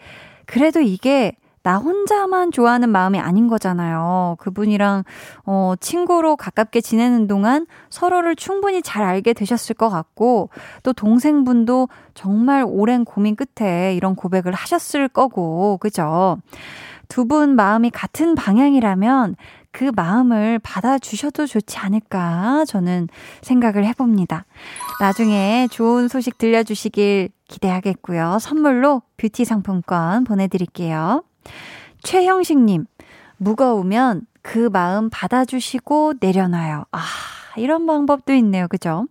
[0.46, 1.32] 그래도 이게
[1.66, 4.36] 나 혼자만 좋아하는 마음이 아닌 거잖아요.
[4.38, 5.02] 그분이랑,
[5.46, 10.50] 어, 친구로 가깝게 지내는 동안 서로를 충분히 잘 알게 되셨을 것 같고,
[10.84, 16.38] 또 동생분도 정말 오랜 고민 끝에 이런 고백을 하셨을 거고, 그죠?
[17.08, 19.34] 두 분 마음이 같은 방향이라면
[19.72, 23.08] 그 마음을 받아주셔도 좋지 않을까 저는
[23.42, 24.44] 생각을 해봅니다.
[25.00, 28.38] 나중에 좋은 소식 들려주시길 기대하겠고요.
[28.40, 31.24] 선물로 뷰티 상품권 보내드릴게요.
[32.02, 32.86] 최형식님,
[33.38, 36.84] 무거우면 그 마음 받아주시고 내려놔요.
[36.92, 37.00] 아,
[37.56, 38.68] 이런 방법도 있네요.
[38.68, 39.06] 그죠?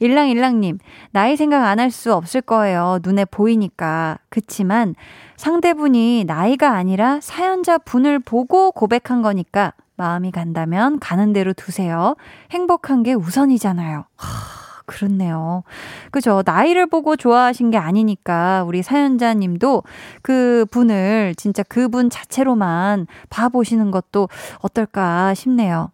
[0.00, 0.78] 일랑일랑님,
[1.12, 2.98] 나이 생각 안 할 수 없을 거예요.
[3.04, 4.18] 눈에 보이니까.
[4.30, 4.94] 그치만
[5.36, 12.16] 상대분이 나이가 아니라 사연자 분을 보고 고백한 거니까 마음이 간다면 가는 대로 두세요.
[12.50, 14.06] 행복한 게 우선이잖아요.
[14.16, 14.63] 하.
[14.86, 15.64] 그렇네요.
[16.10, 16.42] 그죠.
[16.44, 19.82] 나이를 보고 좋아하신 게 아니니까 우리 사연자님도
[20.22, 24.28] 그 분을 진짜 그분 자체로만 봐보시는 것도
[24.60, 25.90] 어떨까 싶네요.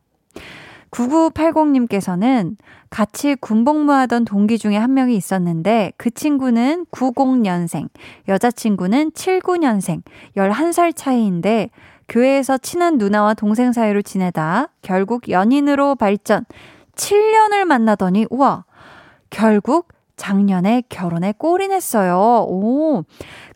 [0.91, 2.57] 9980님께서는
[2.91, 7.88] 같이 군복무하던 동기 중에 한 명이 있었는데 그 친구는 90년생,
[8.26, 10.03] 여자친구는 79년생,
[10.36, 11.70] 11살 차이인데
[12.09, 16.45] 교회에서 친한 누나와 동생 사이로 지내다 결국 연인으로 발전.
[16.97, 18.64] 7년을 만나더니 우와
[19.31, 19.89] 결국
[20.20, 22.45] 작년에 결혼에 꼴이 냈어요.
[22.47, 23.05] 오.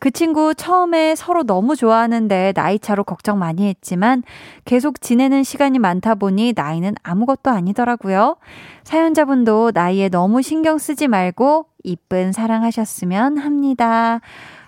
[0.01, 4.23] 그 친구 처음에 서로 너무 좋아하는데 나이차로 걱정 많이 했지만
[4.65, 8.37] 계속 지내는 시간이 많다 보니 나이는 아무것도 아니더라고요.
[8.83, 14.21] 사연자분도 나이에 너무 신경 쓰지 말고 이쁜 사랑하셨으면 합니다.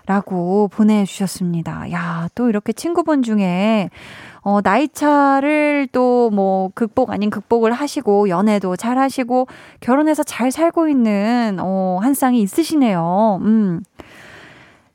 [0.05, 1.91] 라고 보내주셨습니다.
[1.91, 3.89] 야, 또 이렇게 친구분 중에
[4.47, 9.47] 어, 나이 차를 또 뭐 극복 아닌 극복을 하시고 연애도 잘 하시고
[9.79, 13.39] 결혼해서 잘 살고 있는 어, 한 쌍이 있으시네요.
[13.41, 13.81] 음.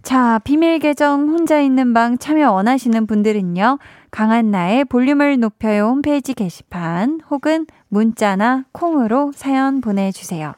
[0.03, 3.79] 자, 비밀 계정 혼자 있는 방 참여 원하시는 분들은요.
[4.11, 10.49] 강한 나의 볼륨을 높여요 홈페이지 게시판 혹은 문자나 콩으로 사연 보내주세요.
[10.49, 10.55] 야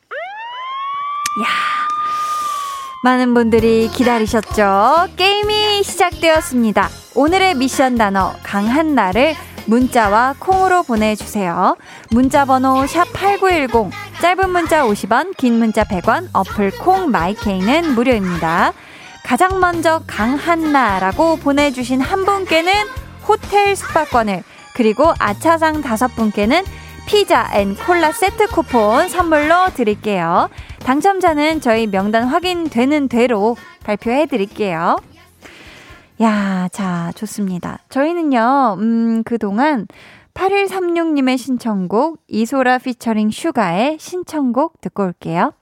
[3.04, 5.08] 많은 분들이 기다리셨죠?
[5.16, 7.03] 게임이 시작되었습니다.
[7.16, 9.34] 오늘의 미션 단어 강한 나를
[9.66, 11.76] 문자와 콩으로 보내주세요.
[12.10, 13.90] 문자 번호 샵8910
[14.20, 18.72] 짧은 문자 50원 긴 문자 100원 어플 콩 마이케이는 무료입니다.
[19.22, 22.72] 가장 먼저 강한나라고 보내주신 한 분께는
[23.26, 24.42] 호텔 숙박권을
[24.74, 26.64] 그리고 아차상 다섯 분께는
[27.06, 30.50] 피자 and 콜라 세트 쿠폰 선물로 드릴게요.
[30.80, 34.96] 당첨자는 저희 명단 확인되는 대로 발표해 드릴게요.
[36.20, 37.80] 야, 자, 좋습니다.
[37.88, 39.86] 저희는요, 음, 그동안
[40.34, 45.52] 8136님의 신청곡, 이소라 피처링 슈가의 신청곡 듣고 올게요.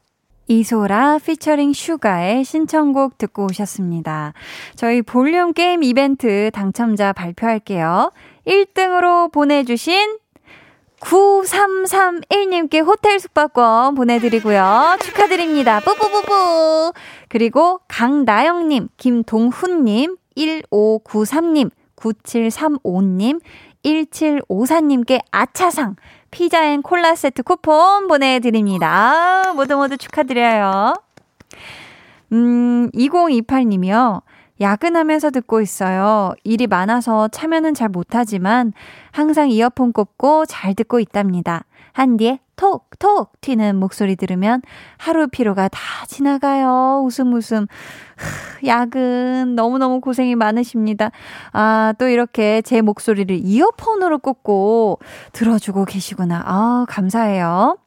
[0.48, 4.34] 이소라 피처링 슈가의 신청곡 듣고 오셨습니다.
[4.74, 8.12] 저희 볼륨 게임 이벤트 당첨자 발표할게요.
[8.46, 10.18] 1등으로 보내주신
[11.00, 14.96] 9331님께 호텔 숙박권 보내드리고요.
[15.00, 15.80] 축하드립니다.
[15.80, 16.92] 뿌뿌뿌뿌.
[17.28, 23.40] 그리고 강나영님, 김동훈님, 1593님, 9735님,
[23.84, 25.96] 1754님께 아차상
[26.30, 28.88] 피자 and 콜라 세트 쿠폰 보내드립니다.
[28.88, 30.94] 아, 모두 모두 축하드려요.
[32.32, 34.22] 음, 2028님이요.
[34.60, 36.34] 야근하면서 듣고 있어요.
[36.44, 38.72] 일이 많아서 참여는 잘 못하지만
[39.10, 41.64] 항상 이어폰 꽂고 잘 듣고 있답니다.
[41.92, 44.62] 한디에 톡톡 튀는 목소리 들으면
[44.96, 47.02] 하루 피로가 다 지나가요.
[47.04, 47.66] 웃음 웃음.
[48.64, 51.10] 야근 너무너무 고생이 많으십니다.
[51.52, 55.00] 아, 또 이렇게 제 목소리를 이어폰으로 꽂고
[55.32, 56.44] 들어주고 계시구나.
[56.46, 57.78] 아, 감사해요.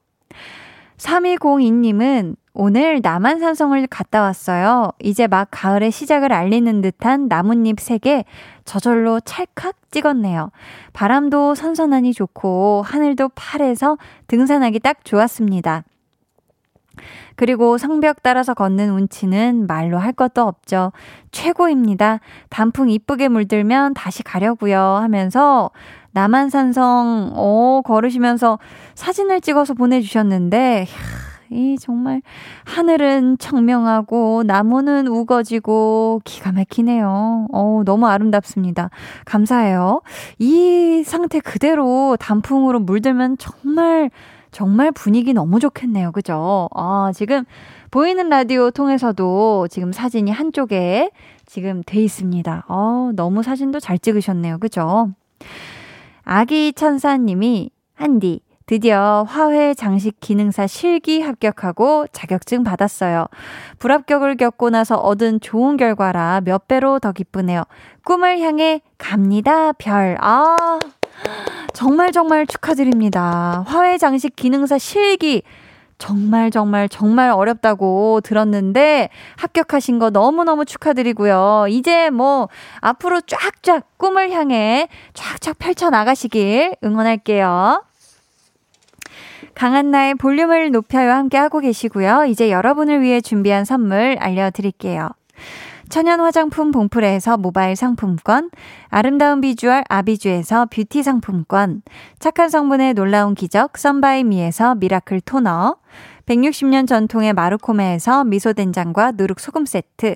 [0.98, 4.92] 3202님은 오늘 남한산성을 갔다 왔어요.
[5.04, 8.24] 이제 막 가을의 시작을 알리는 듯한 나뭇잎 색에
[8.64, 10.52] 저절로 찰칵 찍었네요.
[10.94, 15.84] 바람도 선선하니 좋고 하늘도 파래서 등산하기 딱 좋았습니다.
[17.36, 20.92] 그리고 성벽 따라서 걷는 운치는 말로 할 것도 없죠.
[21.32, 22.20] 최고입니다.
[22.50, 25.72] 단풍 이쁘게 물들면 다시 가려고요 하면서
[26.12, 28.58] 남한산성 어 걸으시면서
[28.96, 30.88] 사진을 찍어서 보내 주셨는데
[31.52, 32.22] 이 정말
[32.64, 37.48] 하늘은 청명하고 나무는 우거지고 기가 막히네요.
[37.52, 38.90] 어 너무 아름답습니다.
[39.26, 40.02] 감사해요.
[40.40, 44.10] 이 상태 그대로 단풍으로 물들면 정말
[44.56, 46.14] 정말 분위기 너무 좋겠네요.
[46.14, 46.70] 그죠?
[46.74, 47.44] 아, 지금
[47.92, 51.12] 보이는 라디오 통해서도 지금 사진이 한쪽에
[51.46, 52.64] 지금 돼 있습니다.
[52.70, 54.60] 어, 너무 사진도 잘 찍으셨네요.
[54.60, 55.10] 그죠?
[56.24, 63.26] 아기 천사님이 한디 드디어 화훼 장식 기능사 실기 합격하고 자격증 받았어요.
[63.80, 67.64] 불합격을 겪고 나서 얻은 좋은 결과라 몇 배로 더 기쁘네요.
[68.06, 69.74] 꿈을 향해 갑니다.
[69.74, 70.18] 별.
[70.22, 70.80] 아.
[71.76, 73.66] 정말 정말 축하드립니다.
[73.68, 75.44] 화훼 장식 기능사 실기
[75.98, 81.66] 정말 정말 정말 어렵다고 들었는데 합격하신 거 너무너무 축하드리고요.
[81.70, 82.48] 이제 뭐
[82.80, 87.84] 앞으로 쫙쫙 꿈을 향해 쫙쫙 펼쳐 나가시길 응원할게요.
[89.54, 92.26] 강한나의 볼륨을 높여요 함께 하고 계시고요.
[92.26, 95.10] 이제 여러분을 위해 준비한 선물 알려드릴게요.
[95.96, 98.50] 천연 화장품 봉프레에서 모바일 상품권,
[98.90, 101.84] 아름다운 비주얼 아비주에서 뷰티 상품권,
[102.20, 105.78] 착한 성분의 놀라운 기적 썬바이미에서 miracle toner,
[106.26, 110.16] 160년 전통의 마루코메에서 미소된장과 누룩소금 세트,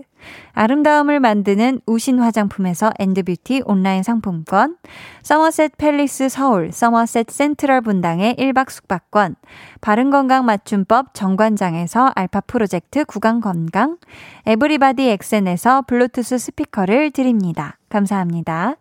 [0.54, 4.78] 아름다움을 만드는 우신 화장품에서 엔드뷰티 온라인 상품권,
[5.22, 9.36] 서머셋 팰리스 서울, 서머셋 센트럴 분당의 1박 숙박권,
[9.82, 13.98] 바른건강 맞춤법 정관장에서 알파 프로젝트 구강건강,
[14.46, 17.78] everybody 엑센에서 블루투스 스피커를 드립니다.
[17.90, 18.76] 감사합니다.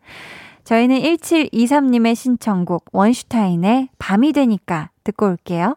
[0.65, 5.77] 저희는 1723님의 신청곡 원슈타인의 밤이 되니까 듣고 올게요.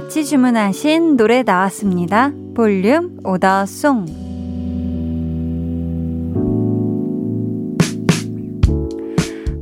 [0.00, 2.30] 같이 주문하신 노래 나왔습니다.
[2.54, 4.06] 볼륨 오더송.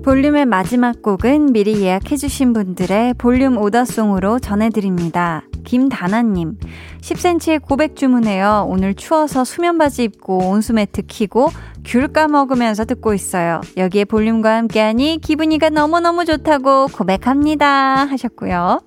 [0.04, 5.42] 볼륨의 마지막 곡은 미리 예약해주신 분들의 볼륨 오더송으로 전해드립니다.
[5.64, 6.58] 김다나님,
[7.00, 8.66] 10cm의 고백 주문해요.
[8.68, 11.48] 오늘 추워서 수면 바지 입고 온수매트 키고
[11.86, 13.60] 귤 까먹으면서 듣고 있어요.
[13.76, 18.04] 여기에 볼륨과 함께하니 기분이가 너무너무 좋다고 고백합니다.
[18.06, 18.80] 하셨고요.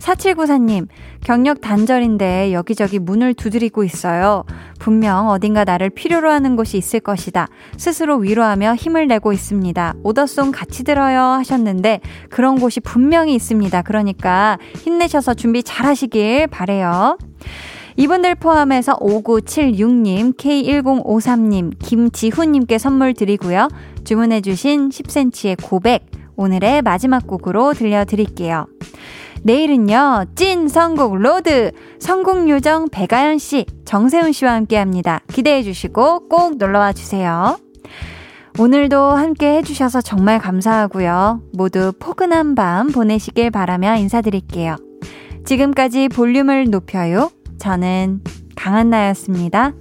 [0.00, 0.88] 4794님,
[1.24, 4.42] 경력 단절인데 여기저기 문을 두드리고 있어요.
[4.80, 7.46] 분명 어딘가 나를 필요로 하는 곳이 있을 것이다.
[7.76, 9.94] 스스로 위로하며 힘을 내고 있습니다.
[10.02, 13.82] 오더송 같이 들어요 하셨는데 그런 곳이 분명히 있습니다.
[13.82, 17.16] 그러니까 힘내셔서 준비 잘 하시길 바래요.
[17.96, 23.68] 이분들 포함해서 5976님, K1053님, 김지훈님께 선물 드리고요.
[24.04, 28.66] 주문해주신 10cm의 고백, 오늘의 마지막 곡으로 들려드릴게요.
[29.44, 35.20] 내일은요, 찐 선곡 로드, 선곡 요정 배가연 씨, 정세훈 씨와 함께 합니다.
[35.28, 37.58] 기대해 주시고 꼭 놀러와 주세요.
[38.58, 41.42] 오늘도 함께 해주셔서 정말 감사하고요.
[41.54, 44.76] 모두 포근한 밤 보내시길 바라며 인사드릴게요.
[45.44, 47.30] 지금까지 볼륨을 높여요.
[47.62, 48.22] 저는
[48.56, 49.72] 강한나였습니다.